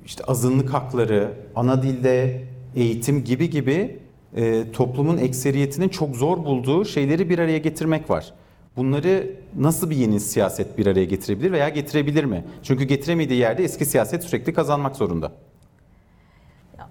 işte 0.06 0.24
azınlık 0.24 0.74
hakları, 0.74 1.32
ana 1.56 1.82
dilde 1.82 2.42
eğitim 2.76 3.24
gibi 3.24 3.50
gibi 3.50 3.98
e, 4.36 4.72
toplumun 4.72 5.18
ekseriyetinin 5.18 5.88
çok 5.88 6.16
zor 6.16 6.36
bulduğu 6.36 6.84
şeyleri 6.84 7.30
bir 7.30 7.38
araya 7.38 7.58
getirmek 7.58 8.10
var. 8.10 8.32
Bunları 8.78 9.30
nasıl 9.56 9.90
bir 9.90 9.96
yeni 9.96 10.20
siyaset 10.20 10.78
bir 10.78 10.86
araya 10.86 11.04
getirebilir 11.04 11.52
veya 11.52 11.68
getirebilir 11.68 12.24
mi? 12.24 12.44
Çünkü 12.62 12.84
getiremediği 12.84 13.40
yerde 13.40 13.64
eski 13.64 13.86
siyaset 13.86 14.24
sürekli 14.24 14.54
kazanmak 14.54 14.96
zorunda. 14.96 15.32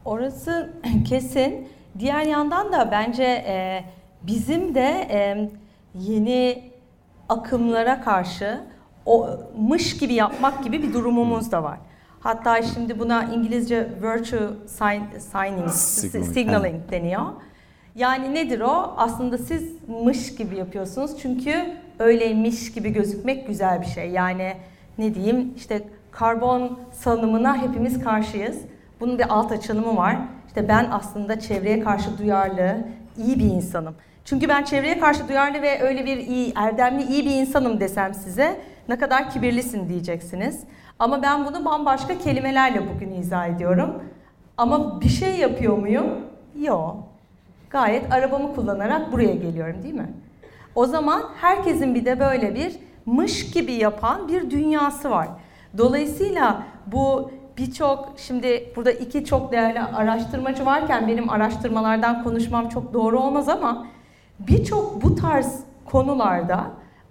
Orası 0.05 0.73
kesin. 1.09 1.67
Diğer 1.99 2.21
yandan 2.21 2.71
da 2.71 2.91
bence 2.91 3.23
e, 3.23 3.85
bizim 4.23 4.75
de 4.75 5.07
e, 5.11 5.49
yeni 5.95 6.71
akımlara 7.29 8.01
karşı 8.01 8.61
o 9.05 9.29
mış 9.57 9.97
gibi 9.97 10.13
yapmak 10.13 10.63
gibi 10.63 10.83
bir 10.83 10.93
durumumuz 10.93 11.51
da 11.51 11.63
var. 11.63 11.77
Hatta 12.19 12.61
şimdi 12.61 12.99
buna 12.99 13.23
İngilizce 13.23 13.89
virtue 14.01 14.49
sign, 14.65 15.01
signaling 16.23 16.91
deniyor. 16.91 17.25
Yani 17.97 18.33
nedir 18.33 18.59
o? 18.59 18.93
Aslında 18.97 19.37
siz 19.37 19.75
mış 19.87 20.35
gibi 20.35 20.55
yapıyorsunuz 20.55 21.11
çünkü 21.21 21.53
öyleymiş 21.99 22.71
gibi 22.71 22.89
gözükmek 22.89 23.47
güzel 23.47 23.81
bir 23.81 23.85
şey. 23.85 24.09
Yani 24.09 24.53
ne 24.97 25.15
diyeyim 25.15 25.53
işte 25.55 25.81
karbon 26.11 26.79
salınımına 26.91 27.57
hepimiz 27.57 28.03
karşıyız. 28.03 28.57
Bunun 28.99 29.19
bir 29.19 29.25
alt 29.29 29.51
açılımı 29.51 29.97
var. 29.97 30.17
İşte 30.47 30.67
ben 30.67 30.87
aslında 30.91 31.39
çevreye 31.39 31.79
karşı 31.79 32.17
duyarlı, 32.17 32.77
iyi 33.17 33.39
bir 33.39 33.45
insanım. 33.45 33.95
Çünkü 34.25 34.49
ben 34.49 34.63
çevreye 34.63 34.99
karşı 34.99 35.27
duyarlı 35.27 35.61
ve 35.61 35.81
öyle 35.81 36.05
bir 36.05 36.17
iyi, 36.17 36.53
erdemli 36.55 37.03
iyi 37.03 37.25
bir 37.25 37.35
insanım 37.35 37.79
desem 37.79 38.13
size 38.13 38.61
ne 38.89 38.97
kadar 38.97 39.29
kibirlisin 39.29 39.89
diyeceksiniz. 39.89 40.63
Ama 40.99 41.21
ben 41.21 41.45
bunu 41.45 41.65
bambaşka 41.65 42.17
kelimelerle 42.17 42.81
bugün 42.95 43.11
izah 43.11 43.47
ediyorum. 43.47 44.03
Ama 44.57 45.01
bir 45.01 45.09
şey 45.09 45.35
yapıyor 45.35 45.77
muyum? 45.77 46.07
Yok. 46.61 47.06
Gayet 47.69 48.13
arabamı 48.13 48.55
kullanarak 48.55 49.11
buraya 49.11 49.33
geliyorum 49.33 49.83
değil 49.83 49.93
mi? 49.93 50.13
O 50.75 50.85
zaman 50.85 51.23
herkesin 51.41 51.95
bir 51.95 52.05
de 52.05 52.19
böyle 52.19 52.55
bir 52.55 52.75
mış 53.05 53.51
gibi 53.51 53.73
yapan 53.73 54.27
bir 54.27 54.51
dünyası 54.51 55.09
var. 55.09 55.27
Dolayısıyla 55.77 56.63
bu 56.87 57.31
birçok 57.57 58.13
şimdi 58.17 58.71
burada 58.75 58.91
iki 58.91 59.25
çok 59.25 59.51
değerli 59.51 59.79
araştırmacı 59.79 60.65
varken 60.65 61.07
benim 61.07 61.29
araştırmalardan 61.29 62.23
konuşmam 62.23 62.69
çok 62.69 62.93
doğru 62.93 63.19
olmaz 63.19 63.49
ama 63.49 63.87
birçok 64.39 65.03
bu 65.03 65.15
tarz 65.15 65.59
konularda 65.85 66.63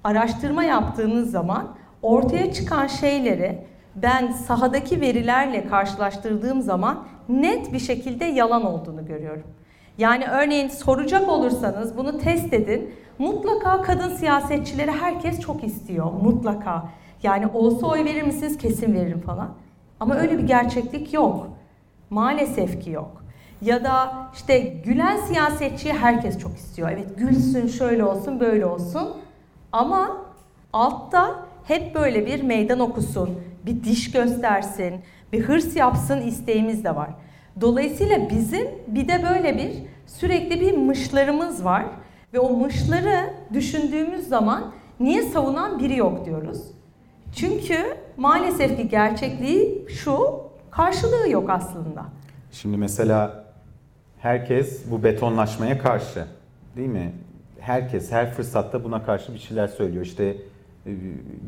araştırma 0.05 0.64
yaptığınız 0.64 1.31
zaman 1.31 1.69
ortaya 2.03 2.53
çıkan 2.53 2.87
şeyleri 2.87 3.66
ben 3.95 4.33
sahadaki 4.33 5.01
verilerle 5.01 5.69
karşılaştırdığım 5.69 6.62
zaman 6.62 7.05
net 7.29 7.73
bir 7.73 7.79
şekilde 7.79 8.25
yalan 8.25 8.64
olduğunu 8.64 9.07
görüyorum. 9.07 9.45
Yani 9.98 10.24
örneğin 10.26 10.68
soracak 10.68 11.28
olursanız 11.28 11.96
bunu 11.96 12.18
test 12.18 12.52
edin. 12.52 12.94
Mutlaka 13.18 13.82
kadın 13.82 14.16
siyasetçileri 14.16 14.90
herkes 14.90 15.40
çok 15.40 15.64
istiyor. 15.64 16.12
Mutlaka. 16.22 16.88
Yani 17.22 17.46
olsa 17.46 17.87
oy 17.87 18.04
verir 18.04 18.22
misiniz? 18.22 18.59
Kesin 18.59 18.94
veririm 18.94 19.20
falan. 19.20 19.48
Ama 20.00 20.14
öyle 20.14 20.38
bir 20.38 20.46
gerçeklik 20.46 21.14
yok. 21.14 21.48
Maalesef 22.11 22.85
ki 22.85 22.90
yok. 22.90 23.24
Ya 23.62 23.85
da 23.85 24.12
işte 24.35 24.59
gülen 24.59 25.16
siyasetçiyi 25.16 25.94
herkes 25.94 26.38
çok 26.38 26.56
istiyor. 26.56 26.90
Evet 26.90 27.18
gülsün, 27.18 27.66
şöyle 27.66 28.04
olsun, 28.04 28.40
böyle 28.40 28.66
olsun. 28.66 29.09
Ama 29.72 30.16
altta 30.72 31.37
hep 31.64 31.94
böyle 31.94 32.26
bir 32.26 32.42
meydan 32.42 32.80
okusun, 32.80 33.40
bir 33.66 33.85
diş 33.85 34.11
göstersin, 34.11 34.94
bir 35.32 35.42
hırs 35.42 35.76
yapsın 35.76 36.20
isteğimiz 36.20 36.85
de 36.85 36.96
var. 36.96 37.11
Dolayısıyla 37.61 38.31
bizim 38.31 38.66
bir 38.87 39.09
de 39.09 39.23
böyle 39.31 39.57
bir 39.59 39.73
sürekli 40.07 40.61
bir 40.61 40.77
mışlarımız 40.77 41.64
var 41.64 41.85
ve 42.35 42.38
o 42.38 42.51
mışları 42.51 43.31
düşündüğümüz 43.53 44.29
zaman 44.29 44.73
niye 45.01 45.23
savunan 45.23 45.79
biri 45.79 45.97
yok 45.97 46.25
diyoruz. 46.25 46.62
Çünkü 47.33 47.77
maalesef 48.16 48.77
ki 48.77 48.88
gerçekliği 48.88 49.87
şu, 49.88 50.40
karşılığı 50.71 51.31
yok 51.31 51.51
aslında. 51.51 52.05
Şimdi 52.53 52.77
mesela 52.77 53.45
herkes 54.19 54.90
bu 54.90 55.03
betonlaşmaya 55.05 55.79
karşı 55.79 56.25
değil 56.77 56.88
mi? 56.88 57.12
Herkes 57.61 58.12
her 58.12 58.33
fırsatta 58.33 58.85
buna 58.85 59.05
karşı 59.05 59.35
bir 59.35 59.38
şeyler 59.38 59.69
söylüyor. 59.69 60.05
İşte 60.05 60.25
e, 60.25 60.37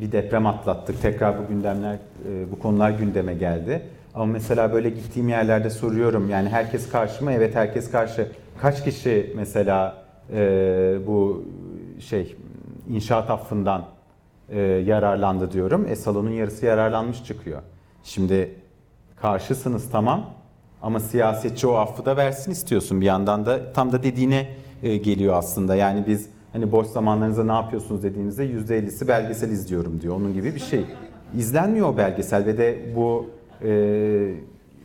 bir 0.01 0.13
deprem 0.13 0.47
atlattık. 0.47 1.03
Tekrar 1.03 1.39
bu 1.39 1.49
gündemler, 1.49 1.95
e, 1.95 2.53
bu 2.53 2.59
konular 2.59 2.91
gündeme 2.91 3.35
geldi. 3.35 3.83
Ama 4.19 4.33
mesela 4.33 4.73
böyle 4.73 4.91
gittiğim 4.91 5.29
yerlerde 5.29 5.71
soruyorum. 5.71 6.31
Yani 6.31 6.49
herkes 6.49 6.89
karşı 6.91 7.25
mı? 7.25 7.33
Evet 7.33 7.55
herkes 7.55 7.91
karşı. 7.91 8.29
Kaç 8.61 8.85
kişi 8.85 9.33
mesela 9.37 10.03
e, 10.33 10.99
bu 11.07 11.45
şey 12.01 12.37
inşaat 12.89 13.31
affından 13.31 13.85
e, 14.49 14.61
yararlandı 14.61 15.53
diyorum. 15.53 15.87
E 15.89 15.97
salonun 15.97 16.31
yarısı 16.31 16.67
yararlanmış 16.67 17.25
çıkıyor. 17.25 17.63
Şimdi 18.05 18.55
karşısınız 19.17 19.91
tamam 19.91 20.31
ama 20.83 21.01
siyasetçi 21.01 21.67
o 21.67 21.75
affı 21.75 22.05
da 22.05 22.17
versin 22.17 22.53
istiyorsun 22.53 23.01
bir 23.01 23.07
yandan 23.07 23.47
da 23.47 23.73
tam 23.73 23.93
da 23.93 24.03
dediğine 24.03 24.49
e, 24.83 24.97
geliyor 24.97 25.35
aslında. 25.35 25.77
Yani 25.77 26.05
biz 26.07 26.29
hani 26.53 26.73
boş 26.73 26.87
zamanlarınızda 26.87 27.45
ne 27.45 27.53
yapıyorsunuz 27.53 28.03
dediğimizde 28.03 28.47
%50'si 28.47 29.09
belgesel 29.09 29.51
izliyorum 29.51 30.01
diyor. 30.01 30.17
Onun 30.17 30.33
gibi 30.33 30.55
bir 30.55 30.61
şey. 30.61 30.85
İzlenmiyor 31.37 31.89
o 31.89 31.97
belgesel 31.97 32.47
ve 32.47 32.59
de 32.59 32.93
bu 32.97 33.38
e, 33.65 34.35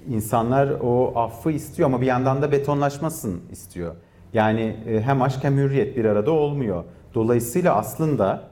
insanlar 0.09 0.69
o 0.81 1.13
affı 1.15 1.51
istiyor 1.51 1.89
ama 1.89 2.01
bir 2.01 2.05
yandan 2.05 2.41
da 2.41 2.51
betonlaşmasın 2.51 3.41
istiyor. 3.51 3.95
Yani 4.33 4.75
e, 4.87 5.01
hem 5.01 5.21
aşk 5.21 5.43
hem 5.43 5.57
hürriyet 5.57 5.97
bir 5.97 6.05
arada 6.05 6.31
olmuyor. 6.31 6.83
Dolayısıyla 7.13 7.75
aslında 7.75 8.49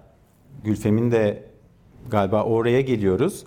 Gülfem'in 0.63 1.11
de 1.11 1.43
galiba 2.09 2.43
oraya 2.43 2.81
geliyoruz. 2.81 3.43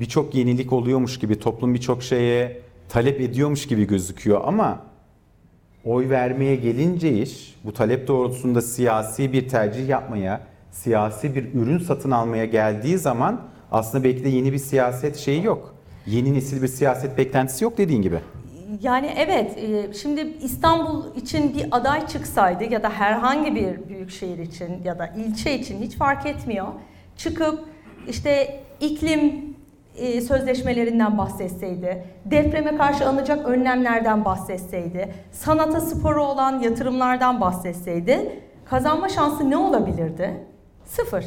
Birçok 0.00 0.34
yenilik 0.34 0.72
oluyormuş 0.72 1.18
gibi, 1.18 1.38
toplum 1.38 1.74
birçok 1.74 2.02
şeye 2.02 2.60
talep 2.88 3.20
ediyormuş 3.20 3.66
gibi 3.66 3.86
gözüküyor 3.86 4.40
ama 4.44 4.82
oy 5.84 6.10
vermeye 6.10 6.56
gelince 6.56 7.22
iş 7.22 7.54
bu 7.64 7.72
talep 7.72 8.08
doğrultusunda 8.08 8.62
siyasi 8.62 9.32
bir 9.32 9.48
tercih 9.48 9.88
yapmaya, 9.88 10.40
siyasi 10.70 11.34
bir 11.34 11.54
ürün 11.54 11.78
satın 11.78 12.10
almaya 12.10 12.44
geldiği 12.44 12.98
zaman 12.98 13.40
aslında 13.72 14.04
belki 14.04 14.24
de 14.24 14.28
yeni 14.28 14.52
bir 14.52 14.58
siyaset 14.58 15.16
şeyi 15.16 15.44
yok. 15.44 15.75
Yeni 16.06 16.34
nesil 16.34 16.62
bir 16.62 16.68
siyaset 16.68 17.18
beklentisi 17.18 17.64
yok 17.64 17.78
dediğin 17.78 18.02
gibi. 18.02 18.20
Yani 18.82 19.14
evet, 19.16 19.58
e, 19.58 19.94
şimdi 19.94 20.20
İstanbul 20.42 21.16
için 21.16 21.54
bir 21.54 21.66
aday 21.70 22.06
çıksaydı 22.06 22.64
ya 22.64 22.82
da 22.82 22.90
herhangi 22.90 23.54
bir 23.54 23.88
büyük 23.88 24.10
şehir 24.10 24.38
için 24.38 24.82
ya 24.84 24.98
da 24.98 25.06
ilçe 25.06 25.58
için 25.58 25.82
hiç 25.82 25.96
fark 25.96 26.26
etmiyor. 26.26 26.66
Çıkıp 27.16 27.64
işte 28.08 28.60
iklim 28.80 29.56
e, 29.96 30.20
sözleşmelerinden 30.20 31.18
bahsetseydi, 31.18 32.04
depreme 32.24 32.76
karşı 32.76 33.08
alınacak 33.08 33.48
önlemlerden 33.48 34.24
bahsetseydi, 34.24 35.14
sanata 35.32 35.80
sporu 35.80 36.24
olan 36.24 36.60
yatırımlardan 36.60 37.40
bahsetseydi 37.40 38.40
kazanma 38.64 39.08
şansı 39.08 39.50
ne 39.50 39.56
olabilirdi? 39.56 40.46
Sıfır. 40.84 41.24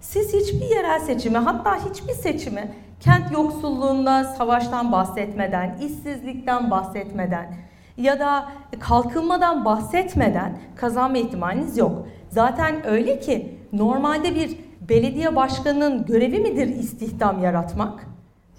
Siz 0.00 0.34
hiçbir 0.34 0.76
yerel 0.76 1.00
seçimi 1.00 1.38
hatta 1.38 1.76
hiçbir 1.76 2.12
seçimi 2.12 2.72
kent 3.00 3.32
yoksulluğunda 3.32 4.24
savaştan 4.24 4.92
bahsetmeden, 4.92 5.78
işsizlikten 5.80 6.70
bahsetmeden 6.70 7.54
ya 7.96 8.20
da 8.20 8.48
kalkınmadan 8.80 9.64
bahsetmeden 9.64 10.58
kazanma 10.76 11.18
ihtimaliniz 11.18 11.78
yok. 11.78 12.06
Zaten 12.28 12.86
öyle 12.86 13.20
ki 13.20 13.58
normalde 13.72 14.34
bir 14.34 14.56
belediye 14.88 15.36
başkanının 15.36 16.06
görevi 16.06 16.38
midir 16.38 16.68
istihdam 16.68 17.42
yaratmak? 17.42 18.06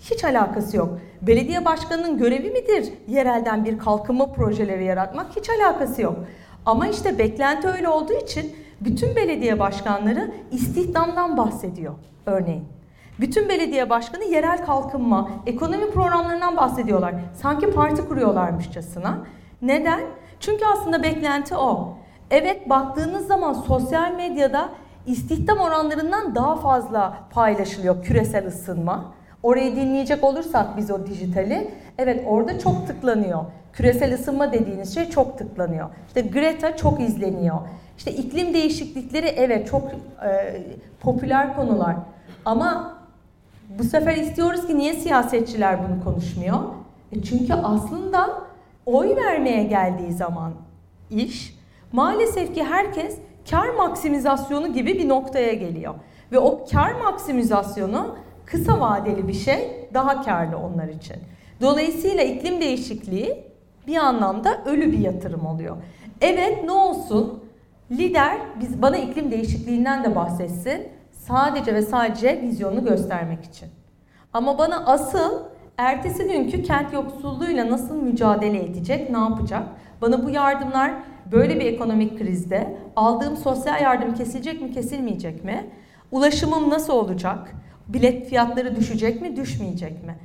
Hiç 0.01 0.23
alakası 0.23 0.77
yok. 0.77 0.99
Belediye 1.21 1.65
başkanının 1.65 2.17
görevi 2.17 2.49
midir 2.49 2.93
yerelden 3.07 3.65
bir 3.65 3.79
kalkınma 3.79 4.31
projeleri 4.31 4.85
yaratmak? 4.85 5.27
Hiç 5.35 5.49
alakası 5.49 6.01
yok. 6.01 6.15
Ama 6.65 6.87
işte 6.87 7.19
beklenti 7.19 7.67
öyle 7.67 7.89
olduğu 7.89 8.13
için 8.13 8.55
bütün 8.81 9.15
belediye 9.15 9.59
başkanları 9.59 10.31
istihdamdan 10.51 11.37
bahsediyor 11.37 11.93
örneğin. 12.25 12.80
Bütün 13.21 13.49
belediye 13.49 13.89
başkanı 13.89 14.23
yerel 14.23 14.65
kalkınma, 14.65 15.29
ekonomi 15.45 15.91
programlarından 15.91 16.57
bahsediyorlar. 16.57 17.13
Sanki 17.33 17.71
parti 17.71 18.07
kuruyorlarmışçasına. 18.07 19.17
Neden? 19.61 20.01
Çünkü 20.39 20.65
aslında 20.73 21.03
beklenti 21.03 21.55
o. 21.55 21.97
Evet 22.31 22.69
baktığınız 22.69 23.27
zaman 23.27 23.53
sosyal 23.53 24.11
medyada 24.11 24.69
istihdam 25.05 25.57
oranlarından 25.57 26.35
daha 26.35 26.55
fazla 26.55 27.17
paylaşılıyor 27.31 28.03
küresel 28.03 28.47
ısınma. 28.47 29.13
Orayı 29.43 29.75
dinleyecek 29.75 30.23
olursak 30.23 30.77
biz 30.77 30.91
o 30.91 31.05
dijitali, 31.07 31.71
evet 31.97 32.25
orada 32.27 32.59
çok 32.59 32.87
tıklanıyor. 32.87 33.45
Küresel 33.73 34.13
ısınma 34.13 34.53
dediğiniz 34.53 34.95
şey 34.95 35.09
çok 35.09 35.37
tıklanıyor. 35.37 35.89
İşte 36.07 36.21
Greta 36.21 36.77
çok 36.77 36.99
izleniyor. 37.01 37.57
İşte 37.97 38.11
iklim 38.11 38.53
değişiklikleri 38.53 39.27
evet 39.27 39.67
çok 39.67 39.91
e, 40.25 40.61
popüler 40.99 41.55
konular. 41.55 41.95
Ama 42.45 43.00
bu 43.79 43.83
sefer 43.83 44.17
istiyoruz 44.17 44.67
ki 44.67 44.77
niye 44.77 44.93
siyasetçiler 44.93 45.79
bunu 45.89 46.03
konuşmuyor? 46.03 46.59
E 47.11 47.21
çünkü 47.21 47.53
aslında 47.53 48.41
oy 48.85 49.15
vermeye 49.15 49.63
geldiği 49.63 50.11
zaman 50.13 50.53
iş 51.09 51.55
maalesef 51.91 52.55
ki 52.55 52.63
herkes 52.63 53.17
kar 53.49 53.69
maksimizasyonu 53.69 54.73
gibi 54.73 54.93
bir 54.99 55.09
noktaya 55.09 55.53
geliyor. 55.53 55.93
Ve 56.31 56.39
o 56.39 56.65
kar 56.71 56.91
maksimizasyonu 56.91 58.15
kısa 58.45 58.79
vadeli 58.79 59.27
bir 59.27 59.33
şey 59.33 59.89
daha 59.93 60.21
karlı 60.21 60.57
onlar 60.57 60.87
için. 60.87 61.15
Dolayısıyla 61.61 62.23
iklim 62.23 62.61
değişikliği 62.61 63.43
bir 63.87 63.95
anlamda 63.95 64.63
ölü 64.65 64.91
bir 64.91 64.99
yatırım 64.99 65.45
oluyor. 65.45 65.77
Evet 66.21 66.63
ne 66.63 66.71
olsun 66.71 67.43
lider 67.91 68.37
biz 68.59 68.81
bana 68.81 68.97
iklim 68.97 69.31
değişikliğinden 69.31 70.03
de 70.03 70.15
bahsetsin 70.15 70.87
sadece 71.27 71.75
ve 71.75 71.81
sadece 71.81 72.41
vizyonunu 72.41 72.85
göstermek 72.85 73.43
için. 73.43 73.69
Ama 74.33 74.57
bana 74.57 74.85
asıl 74.85 75.43
ertesi 75.77 76.27
günkü 76.27 76.63
kent 76.63 76.93
yoksulluğuyla 76.93 77.69
nasıl 77.69 77.95
mücadele 77.95 78.63
edecek, 78.65 79.09
ne 79.09 79.17
yapacak? 79.17 79.67
Bana 80.01 80.25
bu 80.25 80.29
yardımlar 80.29 80.91
böyle 81.31 81.59
bir 81.59 81.65
ekonomik 81.65 82.17
krizde 82.19 82.77
aldığım 82.95 83.37
sosyal 83.37 83.81
yardım 83.81 84.13
kesilecek 84.13 84.61
mi, 84.61 84.71
kesilmeyecek 84.71 85.43
mi? 85.43 85.69
Ulaşımım 86.11 86.69
nasıl 86.69 86.93
olacak? 86.93 87.51
Bilet 87.87 88.29
fiyatları 88.29 88.75
düşecek 88.75 89.21
mi, 89.21 89.35
düşmeyecek 89.35 90.03
mi? 90.05 90.15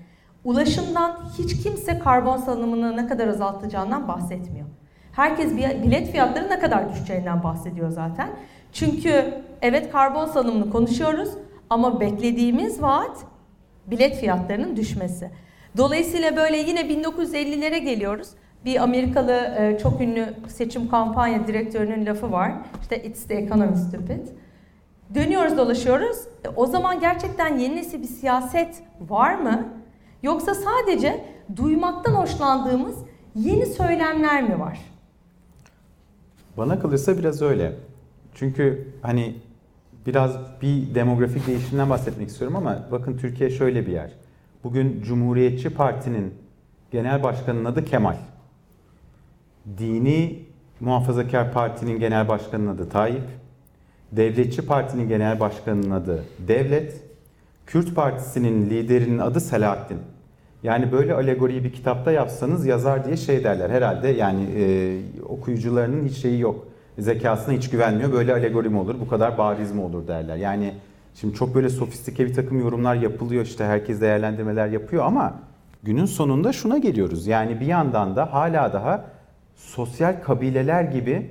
Ulaşımdan 0.45 1.17
hiç 1.39 1.63
kimse 1.63 1.99
karbon 1.99 2.37
salınımını 2.37 2.97
ne 2.97 3.07
kadar 3.07 3.29
azaltacağından 3.29 4.09
bahsetmiyor. 4.09 4.67
Herkes 5.13 5.57
bilet 5.57 6.11
fiyatları 6.11 6.51
ne 6.51 6.59
kadar 6.59 6.91
düşeceğinden 6.93 7.43
bahsediyor 7.43 7.91
zaten. 7.91 8.29
Çünkü 8.77 9.35
evet 9.63 9.93
karbon 9.93 10.27
salımını 10.27 10.71
konuşuyoruz 10.71 11.29
ama 11.71 12.01
beklediğimiz 12.01 12.83
vaat 12.83 13.19
bilet 13.87 14.17
fiyatlarının 14.17 14.77
düşmesi. 14.77 15.31
Dolayısıyla 15.77 16.37
böyle 16.37 16.57
yine 16.57 16.81
1950'lere 16.81 17.79
geliyoruz. 17.79 18.29
Bir 18.65 18.83
Amerikalı 18.83 19.33
e, 19.33 19.79
çok 19.83 20.01
ünlü 20.01 20.35
seçim 20.49 20.89
kampanya 20.89 21.47
direktörünün 21.47 22.07
lafı 22.07 22.33
var. 22.33 22.53
İşte 22.83 23.03
it's 23.03 23.25
the 23.25 23.35
economy 23.35 23.77
stupid. 23.77 24.29
Dönüyoruz 25.15 25.57
dolaşıyoruz. 25.57 26.17
E, 26.45 26.49
o 26.57 26.67
zaman 26.67 27.01
gerçekten 27.01 27.59
yeni 27.59 27.77
nesil 27.77 28.03
bir 28.03 28.09
siyaset 28.09 28.83
var 29.01 29.35
mı? 29.35 29.69
Yoksa 30.23 30.55
sadece 30.55 31.25
duymaktan 31.57 32.13
hoşlandığımız 32.13 32.97
yeni 33.35 33.67
söylemler 33.67 34.43
mi 34.43 34.61
var? 34.61 34.79
Bana 36.57 36.79
kalırsa 36.79 37.19
biraz 37.19 37.43
öyle. 37.43 37.73
Çünkü 38.39 38.89
hani 39.03 39.35
biraz 40.07 40.37
bir 40.63 40.95
demografik 40.95 41.47
değişimden 41.47 41.91
bahsetmek 41.91 42.29
istiyorum 42.29 42.57
ama 42.57 42.87
bakın 42.93 43.17
Türkiye 43.17 43.51
şöyle 43.51 43.87
bir 43.87 43.93
yer. 43.93 44.11
Bugün 44.65 45.03
Cumhuriyetçi 45.03 45.71
Parti'nin 45.71 46.35
genel 46.91 47.23
başkanının 47.23 47.65
adı 47.65 47.85
Kemal. 47.85 48.17
Dini 49.79 50.39
Muhafazakar 50.81 51.53
Parti'nin 51.53 51.99
genel 51.99 52.29
başkanının 52.29 52.75
adı 52.75 52.89
Tayyip. 52.89 53.25
Devletçi 54.13 54.67
Parti'nin 54.67 55.09
genel 55.09 55.41
başkanının 55.41 55.91
adı 55.91 56.25
Devlet. 56.49 57.03
Kürt 57.67 57.95
Partisi'nin 57.95 58.71
liderinin 58.71 59.19
adı 59.19 59.41
Selahattin. 59.41 59.99
Yani 60.63 60.93
böyle 60.93 61.15
alegoriyi 61.15 61.65
bir 61.65 61.73
kitapta 61.73 62.13
yapsanız 62.13 62.67
yazar 62.67 63.05
diye 63.05 63.17
şey 63.17 63.45
derler 63.45 63.71
herhalde 63.71 64.09
yani 64.09 64.47
e, 64.57 64.99
okuyucularının 65.29 66.05
hiç 66.05 66.17
şeyi 66.17 66.41
yok 66.41 66.67
zekasına 66.99 67.55
hiç 67.55 67.71
güvenmiyor. 67.71 68.13
Böyle 68.13 68.33
alegori 68.33 68.69
mi 68.69 68.79
olur, 68.79 68.95
bu 69.01 69.09
kadar 69.09 69.39
bariz 69.39 69.73
mi 69.73 69.81
olur 69.81 70.09
derler. 70.09 70.37
Yani 70.37 70.75
şimdi 71.15 71.35
çok 71.35 71.55
böyle 71.55 71.69
sofistike 71.69 72.27
bir 72.27 72.35
takım 72.35 72.61
yorumlar 72.61 72.95
yapılıyor 72.95 73.45
işte 73.45 73.65
herkes 73.65 74.01
değerlendirmeler 74.01 74.69
yapıyor 74.69 75.05
ama 75.05 75.35
günün 75.83 76.07
sonunda 76.07 76.53
şuna 76.53 76.79
geliyoruz. 76.79 77.27
Yani 77.27 77.61
bir 77.61 77.67
yandan 77.67 78.17
da 78.17 78.33
hala 78.33 78.73
daha 78.73 79.05
sosyal 79.55 80.23
kabileler 80.23 80.83
gibi 80.83 81.31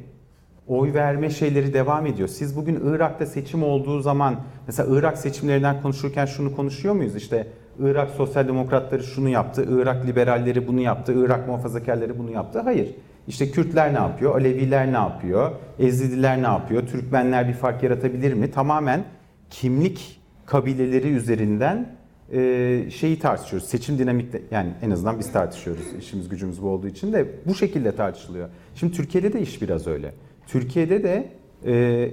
oy 0.68 0.94
verme 0.94 1.30
şeyleri 1.30 1.74
devam 1.74 2.06
ediyor. 2.06 2.28
Siz 2.28 2.58
bugün 2.58 2.80
Irak'ta 2.86 3.26
seçim 3.26 3.64
olduğu 3.64 4.00
zaman 4.00 4.36
mesela 4.68 4.98
Irak 4.98 5.18
seçimlerinden 5.18 5.82
konuşurken 5.82 6.26
şunu 6.26 6.56
konuşuyor 6.56 6.96
muyuz? 6.96 7.16
İşte 7.16 7.48
Irak 7.80 8.10
sosyal 8.10 8.48
demokratları 8.48 9.04
şunu 9.04 9.30
yaptı, 9.30 9.66
Irak 9.70 10.06
liberalleri 10.06 10.68
bunu 10.68 10.80
yaptı, 10.80 11.14
Irak 11.18 11.48
muhafazakarları 11.48 12.20
bunu 12.20 12.32
yaptı. 12.32 12.60
Hayır. 12.60 12.96
İşte 13.28 13.52
Kürtler 13.52 13.94
ne 13.94 13.98
yapıyor, 13.98 14.36
Aleviler 14.36 14.88
ne 14.88 14.98
yapıyor, 14.98 15.52
Ezidiler 15.80 16.38
ne 16.38 16.48
yapıyor, 16.48 16.88
Türkmenler 16.88 17.48
bir 17.48 17.54
fark 17.54 17.84
yaratabilir 17.84 18.34
mi? 18.34 18.52
Tamamen 18.52 19.04
kimlik 19.50 20.22
kabileleri 20.46 21.08
üzerinden 21.08 21.96
e, 22.34 22.90
şeyi 22.90 23.20
tartışıyoruz. 23.20 23.68
Seçim 23.68 24.00
dinamikte 24.00 24.42
yani 24.52 24.74
en 24.82 24.92
azından 24.92 25.20
biz 25.20 25.32
tartışıyoruz. 25.32 25.84
İşimiz 26.00 26.30
gücümüz 26.30 26.62
bu 26.62 26.70
olduğu 26.70 26.88
için 26.88 27.14
de 27.14 27.28
bu 27.46 27.56
şekilde 27.56 27.96
tartışılıyor. 27.96 28.50
Şimdi 28.76 28.94
Türkiye'de 28.94 29.34
de 29.34 29.42
iş 29.42 29.62
biraz 29.62 29.88
öyle. 29.88 30.14
Türkiye'de 30.48 31.04
de 31.04 31.30
e, 31.66 32.12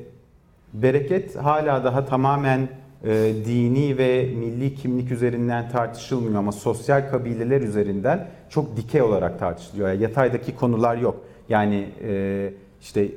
bereket 0.73 1.37
hala 1.37 1.85
daha 1.85 2.05
tamamen 2.05 2.69
e, 3.05 3.33
dini 3.45 3.99
ve 3.99 4.31
milli 4.37 4.75
kimlik 4.75 5.11
üzerinden 5.11 5.69
tartışılmıyor 5.69 6.35
ama 6.35 6.53
sosyal 6.53 7.11
kabileler 7.11 7.61
üzerinden 7.61 8.29
çok 8.49 8.77
dikey 8.77 9.03
olarak 9.03 9.39
tartışılıyor. 9.39 9.89
Yani 9.89 10.03
yataydaki 10.03 10.57
konular 10.57 10.97
yok. 10.97 11.25
Yani 11.49 11.89
e, 12.03 12.53
işte 12.81 13.09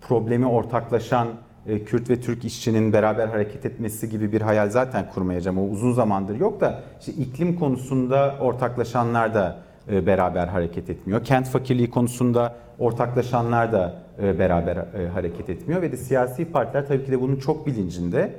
problemi 0.00 0.46
ortaklaşan 0.46 1.28
e, 1.66 1.84
Kürt 1.84 2.10
ve 2.10 2.20
Türk 2.20 2.44
işçinin 2.44 2.92
beraber 2.92 3.26
hareket 3.26 3.66
etmesi 3.66 4.08
gibi 4.10 4.32
bir 4.32 4.40
hayal 4.40 4.70
zaten 4.70 5.10
kurmayacağım. 5.14 5.58
O 5.58 5.64
uzun 5.64 5.92
zamandır 5.92 6.40
yok 6.40 6.60
da 6.60 6.82
işte 7.00 7.12
iklim 7.12 7.58
konusunda 7.58 8.36
ortaklaşanlar 8.40 9.34
da 9.34 9.58
e, 9.90 10.06
beraber 10.06 10.46
hareket 10.46 10.90
etmiyor. 10.90 11.24
Kent 11.24 11.48
fakirliği 11.48 11.90
konusunda 11.90 12.54
ortaklaşanlar 12.78 13.72
da 13.72 13.94
e, 14.22 14.38
beraber 14.38 14.76
e, 14.76 15.08
hareket 15.14 15.50
etmiyor 15.50 15.82
ve 15.82 15.92
de 15.92 15.96
siyasi 15.96 16.44
partiler 16.44 16.86
tabii 16.88 17.04
ki 17.04 17.12
de 17.12 17.20
bunun 17.20 17.36
çok 17.36 17.66
bilincinde. 17.66 18.32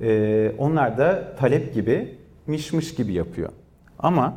E, 0.00 0.52
onlar 0.58 0.98
da 0.98 1.36
talep 1.36 1.74
gibi, 1.74 2.18
mişmiş 2.46 2.94
gibi 2.94 3.12
yapıyor. 3.12 3.48
Ama 3.98 4.36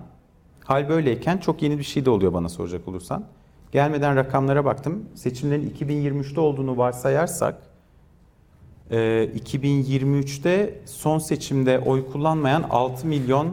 hal 0.63 0.89
böyleyken 0.89 1.37
çok 1.37 1.61
yeni 1.61 1.77
bir 1.77 1.83
şey 1.83 2.05
de 2.05 2.09
oluyor 2.09 2.33
bana 2.33 2.49
soracak 2.49 2.87
olursan. 2.87 3.23
Gelmeden 3.71 4.15
rakamlara 4.15 4.65
baktım. 4.65 5.05
Seçimlerin 5.15 5.73
2023'te 5.79 6.39
olduğunu 6.39 6.77
varsayarsak 6.77 7.55
2023'te 8.91 10.79
son 10.85 11.19
seçimde 11.19 11.79
oy 11.79 12.11
kullanmayan 12.11 12.63
6 12.69 13.07
milyon 13.07 13.49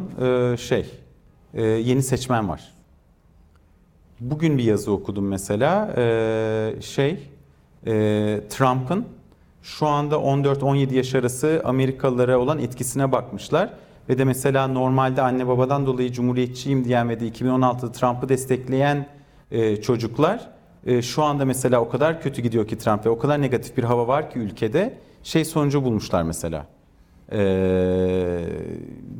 şey 0.57 0.91
yeni 1.59 2.03
seçmen 2.03 2.49
var. 2.49 2.75
Bugün 4.21 4.59
bir 4.59 4.65
yazı 4.65 4.93
okudum 4.93 5.29
mesela. 5.29 5.95
Ee, 5.97 6.75
şey, 6.81 7.31
e, 7.87 7.91
Trump'ın 8.51 9.07
şu 9.65 9.87
anda 9.87 10.15
14-17 10.15 10.95
yaş 10.95 11.15
arası 11.15 11.63
Amerikalılara 11.65 12.39
olan 12.39 12.59
etkisine 12.59 13.13
bakmışlar. 13.13 13.71
Ve 14.09 14.19
de 14.19 14.25
mesela 14.25 14.67
normalde 14.67 15.23
anne 15.23 15.47
babadan 15.49 15.87
dolayı 15.87 16.13
cumhuriyetçiyim 16.13 16.85
diyen 16.85 17.09
ve 17.09 17.21
de 17.21 17.29
2016'da 17.29 17.93
Trump'ı 17.93 18.29
destekleyen 18.29 19.07
e, 19.51 19.77
çocuklar 19.77 20.49
e, 20.87 21.03
şu 21.03 21.23
anda 21.23 21.45
mesela 21.45 21.81
o 21.81 21.89
kadar 21.89 22.23
kötü 22.23 22.43
gidiyor 22.43 22.69
ki 22.69 22.79
Trump 22.79 23.07
ve 23.07 23.11
o 23.11 23.19
kadar 23.19 23.43
negatif 23.43 23.77
bir 23.77 23.85
hava 23.85 24.09
var 24.09 24.31
ki 24.31 24.39
ülkede 24.39 24.99
şey 25.23 25.45
sonucu 25.45 25.85
bulmuşlar 25.85 26.23
mesela. 26.23 26.67
E, 27.33 27.39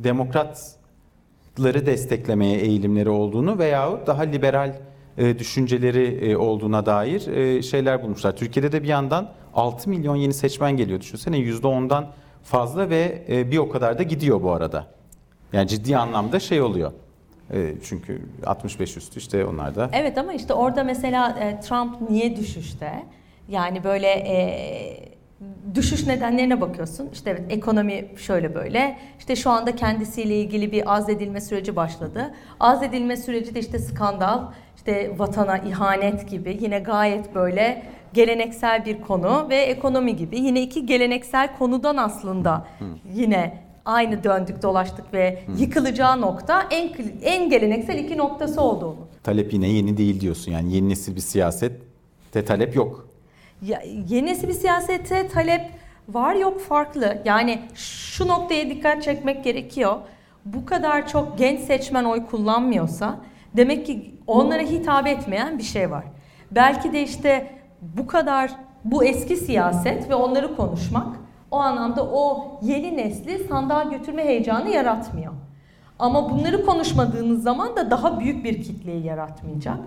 demokratları 0.03 1.85
desteklemeye 1.85 2.59
eğilimleri 2.59 3.09
olduğunu 3.09 3.59
veyahut 3.59 4.07
daha 4.07 4.21
liberal 4.21 4.75
e, 5.17 5.39
düşünceleri 5.39 6.31
e, 6.31 6.37
olduğuna 6.37 6.85
dair 6.85 7.27
e, 7.27 7.61
şeyler 7.61 8.03
bulmuşlar. 8.03 8.35
Türkiye'de 8.35 8.71
de 8.71 8.83
bir 8.83 8.87
yandan 8.87 9.31
6 9.55 9.89
milyon 9.89 10.15
yeni 10.15 10.33
seçmen 10.33 10.77
geliyor. 10.77 11.01
Düşünsene 11.01 11.37
%10'dan 11.37 12.07
fazla 12.43 12.89
ve 12.89 13.25
bir 13.51 13.57
o 13.57 13.69
kadar 13.69 13.97
da 13.97 14.03
gidiyor 14.03 14.43
bu 14.43 14.51
arada. 14.51 14.87
Yani 15.53 15.67
ciddi 15.67 15.97
anlamda 15.97 16.39
şey 16.39 16.61
oluyor. 16.61 16.91
Çünkü 17.83 18.21
65 18.45 18.97
üstü 18.97 19.19
işte 19.19 19.45
onlar 19.45 19.75
da. 19.75 19.89
Evet 19.93 20.17
ama 20.17 20.33
işte 20.33 20.53
orada 20.53 20.83
mesela 20.83 21.35
Trump 21.61 22.09
niye 22.09 22.35
düşüşte? 22.35 23.03
Yani 23.49 23.83
böyle 23.83 24.25
düşüş 25.75 26.07
nedenlerine 26.07 26.61
bakıyorsun. 26.61 27.09
İşte 27.13 27.29
evet 27.29 27.43
ekonomi 27.49 28.07
şöyle 28.17 28.55
böyle. 28.55 28.97
İşte 29.19 29.35
şu 29.35 29.49
anda 29.49 29.75
kendisiyle 29.75 30.35
ilgili 30.35 30.71
bir 30.71 30.93
azledilme 30.95 31.41
süreci 31.41 31.75
başladı. 31.75 32.33
Azledilme 32.59 33.17
süreci 33.17 33.55
de 33.55 33.59
işte 33.59 33.79
skandal, 33.79 34.41
işte 34.85 35.11
vatana 35.17 35.57
ihanet 35.57 36.29
gibi 36.29 36.57
yine 36.61 36.79
gayet 36.79 37.35
böyle 37.35 37.83
geleneksel 38.13 38.85
bir 38.85 39.01
konu 39.01 39.47
ve 39.49 39.57
ekonomi 39.57 40.15
gibi 40.15 40.39
yine 40.39 40.61
iki 40.61 40.85
geleneksel 40.85 41.57
konudan 41.57 41.97
aslında 41.97 42.67
yine 43.13 43.61
aynı 43.85 44.23
döndük 44.23 44.61
dolaştık 44.61 45.13
ve 45.13 45.39
yıkılacağı 45.59 46.21
nokta 46.21 46.67
en 46.71 46.89
en 47.23 47.49
geleneksel 47.49 47.97
iki 47.97 48.17
noktası 48.17 48.61
olduğunu. 48.61 49.07
Talep 49.23 49.53
yine 49.53 49.67
yeni 49.67 49.97
değil 49.97 50.21
diyorsun 50.21 50.51
yani 50.51 50.73
yeni 50.73 50.89
nesil 50.89 51.15
bir 51.15 51.21
siyaset 51.21 51.81
de 52.33 52.45
talep 52.45 52.75
yok. 52.75 53.07
Ya, 53.61 53.81
yeni 54.09 54.27
nesil 54.27 54.47
bir 54.47 54.53
siyasete 54.53 55.27
talep 55.27 55.61
var 56.09 56.35
yok 56.35 56.61
farklı. 56.61 57.21
Yani 57.25 57.59
şu 57.75 58.27
noktaya 58.27 58.69
dikkat 58.69 59.03
çekmek 59.03 59.43
gerekiyor. 59.43 59.95
Bu 60.45 60.65
kadar 60.65 61.07
çok 61.07 61.37
genç 61.37 61.59
seçmen 61.59 62.03
oy 62.03 62.25
kullanmıyorsa 62.25 63.19
demek 63.57 63.85
ki 63.85 64.14
onlara 64.27 64.61
hitap 64.61 65.07
etmeyen 65.07 65.57
bir 65.57 65.63
şey 65.63 65.91
var. 65.91 66.03
Belki 66.51 66.93
de 66.93 67.03
işte 67.03 67.51
bu 67.81 68.07
kadar 68.07 68.51
bu 68.83 69.03
eski 69.03 69.35
siyaset 69.35 70.09
ve 70.09 70.15
onları 70.15 70.55
konuşmak 70.55 71.07
o 71.51 71.57
anlamda 71.57 72.03
o 72.03 72.51
yeni 72.61 72.97
nesli 72.97 73.47
sandal 73.47 73.91
götürme 73.91 74.25
heyecanı 74.25 74.69
yaratmıyor. 74.69 75.33
Ama 75.99 76.29
bunları 76.29 76.65
konuşmadığınız 76.65 77.43
zaman 77.43 77.75
da 77.75 77.91
daha 77.91 78.19
büyük 78.19 78.43
bir 78.43 78.63
kitleyi 78.63 79.05
yaratmayacak. 79.05 79.77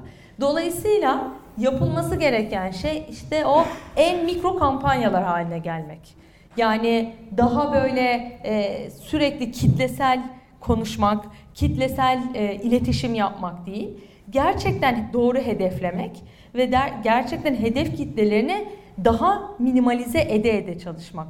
Dolayısıyla 0.41 1.29
yapılması 1.59 2.17
gereken 2.17 2.71
şey 2.71 3.07
işte 3.11 3.47
o 3.47 3.65
en 3.97 4.25
mikro 4.25 4.59
kampanyalar 4.59 5.25
haline 5.25 5.59
gelmek. 5.59 6.15
Yani 6.57 7.15
daha 7.37 7.73
böyle 7.73 8.03
e, 8.45 8.91
sürekli 8.91 9.53
kitlesel 9.53 10.23
konuşmak, 10.61 11.25
kitlesel 11.55 12.23
e, 12.35 12.55
iletişim 12.55 13.15
yapmak 13.15 13.67
değil. 13.67 13.89
Gerçekten 14.31 15.11
doğru 15.13 15.39
hedeflemek 15.39 16.25
ve 16.55 16.73
der, 16.73 16.93
gerçekten 17.05 17.55
hedef 17.55 17.97
kitlelerini 17.97 18.69
daha 19.05 19.51
minimalize 19.59 20.21
ede 20.21 20.59
ede 20.59 20.79
çalışmak. 20.79 21.27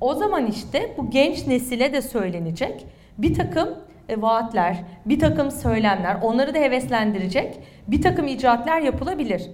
O 0.00 0.14
zaman 0.14 0.46
işte 0.46 0.94
bu 0.98 1.10
genç 1.10 1.46
nesile 1.46 1.92
de 1.92 2.02
söylenecek 2.02 2.86
bir 3.18 3.34
takım 3.34 3.68
e, 4.08 4.22
vaatler, 4.22 4.84
bir 5.06 5.18
takım 5.18 5.50
söylemler, 5.50 6.18
onları 6.22 6.54
da 6.54 6.58
heveslendirecek 6.58 7.60
bir 7.88 8.02
takım 8.02 8.26
icraatlar 8.26 8.80
yapılabilir. 8.80 9.50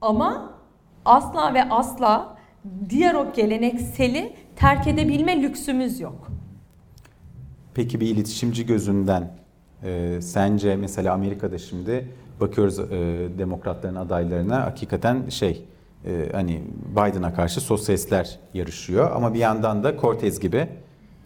Ama 0.00 0.52
asla 1.04 1.54
ve 1.54 1.64
asla 1.64 2.36
diğer 2.88 3.14
o 3.14 3.32
gelenekseli 3.32 4.32
terk 4.56 4.86
edebilme 4.86 5.42
lüksümüz 5.42 6.00
yok. 6.00 6.30
Peki 7.74 8.00
bir 8.00 8.06
iletişimci 8.06 8.66
gözünden 8.66 9.30
e, 9.82 10.18
sence 10.22 10.76
mesela 10.76 11.14
Amerika'da 11.14 11.58
şimdi 11.58 12.08
bakıyoruz 12.40 12.78
e, 12.78 12.84
demokratların 13.38 13.94
adaylarına 13.94 14.66
hakikaten 14.66 15.28
şey 15.28 15.64
e, 16.06 16.28
hani 16.32 16.62
Biden'a 16.92 17.34
karşı 17.34 17.60
sosyalistler 17.60 18.38
yarışıyor 18.54 19.10
ama 19.14 19.34
bir 19.34 19.38
yandan 19.38 19.84
da 19.84 19.96
Cortez 20.00 20.40
gibi 20.40 20.68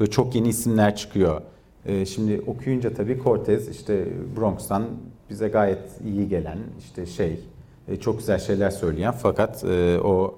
böyle 0.00 0.10
çok 0.10 0.34
yeni 0.34 0.48
isimler 0.48 0.96
çıkıyor. 0.96 1.40
E, 1.86 2.06
şimdi 2.06 2.42
okuyunca 2.46 2.94
tabii 2.94 3.20
Cortez 3.24 3.68
işte 3.68 4.08
Bronx'tan 4.36 4.84
bize 5.30 5.48
gayet 5.48 5.82
iyi 6.04 6.28
gelen 6.28 6.58
işte 6.78 7.06
şey 7.06 7.40
e, 7.88 7.96
çok 7.96 8.18
güzel 8.18 8.38
şeyler 8.38 8.70
söyleyen 8.70 9.12
fakat 9.12 9.64
e, 9.64 10.00
o 10.00 10.34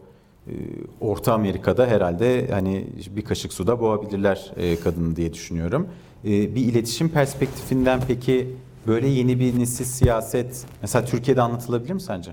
e, 0.46 0.52
Orta 1.00 1.32
Amerika'da 1.32 1.86
herhalde 1.86 2.48
hani 2.50 2.86
bir 3.16 3.22
kaşık 3.22 3.52
suda 3.52 3.80
boğabilirler 3.80 4.52
e, 4.56 4.76
kadını 4.76 5.16
diye 5.16 5.32
düşünüyorum. 5.32 5.88
E, 6.24 6.30
bir 6.30 6.60
iletişim 6.60 7.08
perspektifinden 7.08 8.00
peki 8.08 8.48
böyle 8.86 9.08
yeni 9.08 9.40
bir 9.40 9.58
nesil 9.58 9.84
siyaset 9.84 10.66
mesela 10.82 11.04
Türkiye'de 11.04 11.42
anlatılabilir 11.42 11.92
mi 11.92 12.00
sence? 12.00 12.30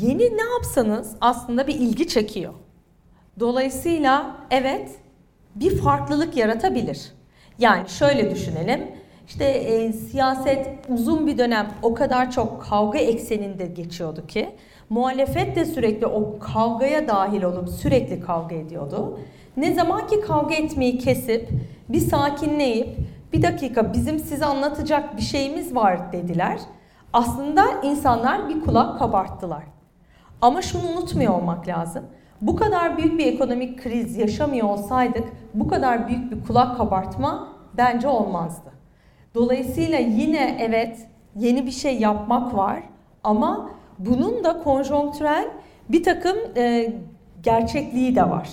Yeni 0.00 0.36
ne 0.36 0.42
yapsanız 0.54 1.16
aslında 1.20 1.66
bir 1.66 1.74
ilgi 1.74 2.08
çekiyor. 2.08 2.54
Dolayısıyla 3.40 4.36
evet 4.50 4.90
bir 5.54 5.76
farklılık 5.76 6.36
yaratabilir. 6.36 7.12
Yani 7.58 7.88
şöyle 7.88 8.30
düşünelim. 8.30 8.80
İşte 9.28 9.44
e, 9.44 9.92
siyaset 9.92 10.68
uzun 10.88 11.26
bir 11.26 11.38
dönem 11.38 11.68
o 11.82 11.94
kadar 11.94 12.30
çok 12.30 12.62
kavga 12.62 12.98
ekseninde 12.98 13.66
geçiyordu 13.66 14.26
ki 14.26 14.48
muhalefet 14.90 15.56
de 15.56 15.64
sürekli 15.64 16.06
o 16.06 16.38
kavgaya 16.38 17.08
dahil 17.08 17.42
olup 17.42 17.68
sürekli 17.68 18.20
kavga 18.20 18.54
ediyordu. 18.54 19.18
Ne 19.56 19.74
zaman 19.74 20.06
ki 20.06 20.20
kavga 20.20 20.54
etmeyi 20.54 20.98
kesip 20.98 21.48
bir 21.88 22.00
sakinleyip 22.00 22.88
bir 23.34 23.42
dakika 23.42 23.92
bizim 23.92 24.18
size 24.18 24.44
anlatacak 24.44 25.16
bir 25.16 25.22
şeyimiz 25.22 25.74
var 25.74 26.12
dediler. 26.12 26.58
Aslında 27.12 27.64
insanlar 27.82 28.48
bir 28.48 28.60
kulak 28.60 28.98
kabarttılar. 28.98 29.64
Ama 30.40 30.62
şunu 30.62 30.82
unutmuyor 30.88 31.34
olmak 31.34 31.68
lazım. 31.68 32.04
Bu 32.40 32.56
kadar 32.56 32.98
büyük 32.98 33.18
bir 33.18 33.26
ekonomik 33.26 33.82
kriz 33.82 34.16
yaşamıyor 34.16 34.68
olsaydık 34.68 35.24
bu 35.54 35.68
kadar 35.68 36.08
büyük 36.08 36.32
bir 36.32 36.46
kulak 36.46 36.76
kabartma 36.76 37.48
bence 37.76 38.08
olmazdı. 38.08 38.72
Dolayısıyla 39.34 39.98
yine 39.98 40.56
evet 40.60 41.08
yeni 41.36 41.66
bir 41.66 41.70
şey 41.70 41.98
yapmak 41.98 42.54
var 42.54 42.82
ama 43.24 43.70
bunun 43.98 44.44
da 44.44 44.62
konjonktürel 44.62 45.48
bir 45.88 46.02
takım 46.02 46.36
e, 46.56 46.92
gerçekliği 47.42 48.16
de 48.16 48.30
var. 48.30 48.48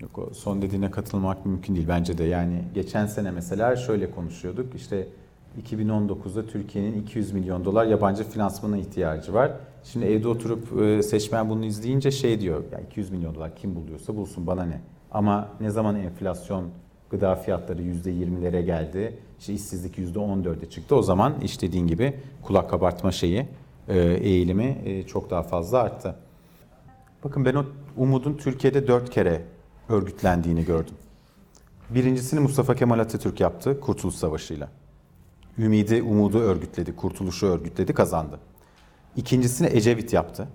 Yok 0.00 0.18
o 0.18 0.34
son 0.34 0.62
dediğine 0.62 0.90
katılmak 0.90 1.46
mümkün 1.46 1.74
değil 1.74 1.88
bence 1.88 2.18
de. 2.18 2.24
Yani 2.24 2.62
geçen 2.74 3.06
sene 3.06 3.30
mesela 3.30 3.76
şöyle 3.76 4.10
konuşuyorduk. 4.10 4.74
İşte 4.74 5.08
2019'da 5.62 6.46
Türkiye'nin 6.46 7.02
200 7.02 7.32
milyon 7.32 7.64
dolar 7.64 7.86
yabancı 7.86 8.24
finansmana 8.24 8.76
ihtiyacı 8.76 9.34
var. 9.34 9.52
Şimdi 9.84 10.06
evde 10.06 10.28
oturup 10.28 10.82
e, 10.82 11.02
seçmen 11.02 11.50
bunu 11.50 11.64
izleyince 11.64 12.10
şey 12.10 12.40
diyor. 12.40 12.64
Ya 12.72 12.80
200 12.80 13.10
milyon 13.10 13.34
dolar 13.34 13.56
kim 13.56 13.76
buluyorsa 13.76 14.16
bulsun 14.16 14.46
bana 14.46 14.64
ne. 14.64 14.80
Ama 15.10 15.48
ne 15.60 15.70
zaman 15.70 15.96
enflasyon 15.96 16.64
gıda 17.10 17.36
fiyatları 17.36 17.82
%20'lere 17.82 18.62
geldi. 18.62 19.18
İşte 19.40 19.52
işsizlik 19.52 19.98
%14'e 19.98 20.70
çıktı. 20.70 20.96
O 20.96 21.02
zaman 21.02 21.34
işte 21.42 21.68
dediğin 21.68 21.86
gibi 21.86 22.14
kulak 22.42 22.70
kabartma 22.70 23.12
şeyi 23.12 23.46
e, 23.88 23.98
eğilimi 23.98 24.78
e, 24.84 25.02
çok 25.02 25.30
daha 25.30 25.42
fazla 25.42 25.78
arttı. 25.78 26.14
Bakın 27.24 27.44
ben 27.44 27.54
o 27.54 27.64
umudun 27.96 28.34
Türkiye'de 28.34 28.86
dört 28.86 29.10
kere 29.10 29.42
örgütlendiğini 29.90 30.64
gördüm. 30.64 30.94
Birincisini 31.90 32.40
Mustafa 32.40 32.74
Kemal 32.74 32.98
Atatürk 32.98 33.40
yaptı 33.40 33.80
Kurtuluş 33.80 34.14
Savaşı'yla. 34.14 34.68
ümidi, 35.58 36.02
umudu 36.02 36.38
örgütledi, 36.38 36.96
kurtuluşu 36.96 37.46
örgütledi, 37.46 37.92
kazandı. 37.92 38.38
İkincisini 39.16 39.68
Ecevit 39.72 40.12
yaptı. 40.12 40.48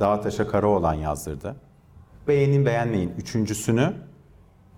Dağa 0.00 0.20
taşa 0.20 0.48
kara 0.48 0.66
olan 0.66 0.94
yazdırdı. 0.94 1.56
Beğenin 2.28 2.66
beğenmeyin. 2.66 3.12
Üçüncüsünü 3.18 3.92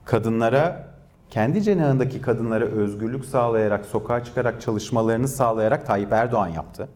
kadınlara 0.05 0.95
kendi 1.31 1.62
cenahındaki 1.62 2.21
kadınlara 2.21 2.64
özgürlük 2.64 3.25
sağlayarak, 3.25 3.87
sokağa 3.87 4.25
çıkarak 4.25 4.61
çalışmalarını 4.61 5.29
sağlayarak 5.29 5.87
Tayyip 5.87 6.12
Erdoğan 6.12 6.49
yaptı. 6.49 6.89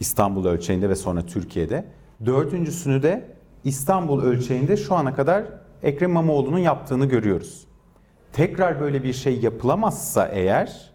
İstanbul 0.00 0.46
ölçeğinde 0.46 0.88
ve 0.88 0.96
sonra 0.96 1.26
Türkiye'de. 1.26 1.84
Dördüncüsünü 2.26 3.02
de 3.02 3.35
İstanbul 3.66 4.22
ölçeğinde 4.22 4.76
şu 4.76 4.94
ana 4.94 5.14
kadar 5.14 5.44
Ekrem 5.82 6.10
İmamoğlu'nun 6.10 6.58
yaptığını 6.58 7.06
görüyoruz. 7.06 7.66
Tekrar 8.32 8.80
böyle 8.80 9.04
bir 9.04 9.12
şey 9.12 9.40
yapılamazsa 9.40 10.26
eğer 10.26 10.90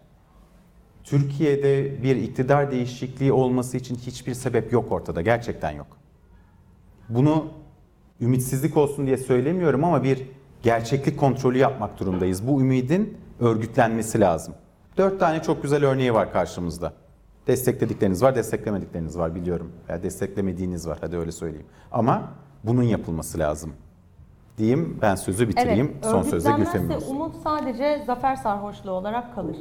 Türkiye'de 1.04 2.02
bir 2.02 2.16
iktidar 2.16 2.70
değişikliği 2.70 3.32
olması 3.32 3.76
için 3.76 3.96
hiçbir 3.96 4.34
sebep 4.34 4.72
yok 4.72 4.92
ortada. 4.92 5.22
Gerçekten 5.22 5.70
yok. 5.70 5.86
Bunu 7.08 7.46
ümitsizlik 8.20 8.76
olsun 8.76 9.06
diye 9.06 9.16
söylemiyorum 9.16 9.84
ama 9.84 10.02
bir 10.02 10.22
gerçeklik 10.62 11.18
kontrolü 11.18 11.58
yapmak 11.58 12.00
durumdayız. 12.00 12.48
Bu 12.48 12.60
ümidin 12.60 13.18
örgütlenmesi 13.40 14.20
lazım. 14.20 14.54
Dört 14.96 15.20
tane 15.20 15.42
çok 15.42 15.62
güzel 15.62 15.84
örneği 15.84 16.14
var 16.14 16.32
karşımızda. 16.32 16.92
Destekledikleriniz 17.46 18.22
var, 18.22 18.34
desteklemedikleriniz 18.36 19.18
var 19.18 19.34
biliyorum. 19.34 19.72
Ya 19.88 20.02
desteklemediğiniz 20.02 20.88
var, 20.88 20.98
hadi 21.00 21.16
öyle 21.16 21.32
söyleyeyim. 21.32 21.66
Ama 21.92 22.32
bunun 22.64 22.82
yapılması 22.82 23.38
lazım. 23.38 23.72
Diyeyim, 24.58 24.98
ben 25.02 25.14
sözü 25.14 25.48
bitireyim. 25.48 25.90
Evet, 25.94 26.04
Son 26.04 26.22
sözde 26.22 26.50
Gülfem'in 26.52 26.90
olsun. 26.94 27.14
umut 27.16 27.34
sadece 27.44 28.02
zafer 28.06 28.36
sarhoşluğu 28.36 28.90
olarak 28.90 29.34
kalır. 29.34 29.56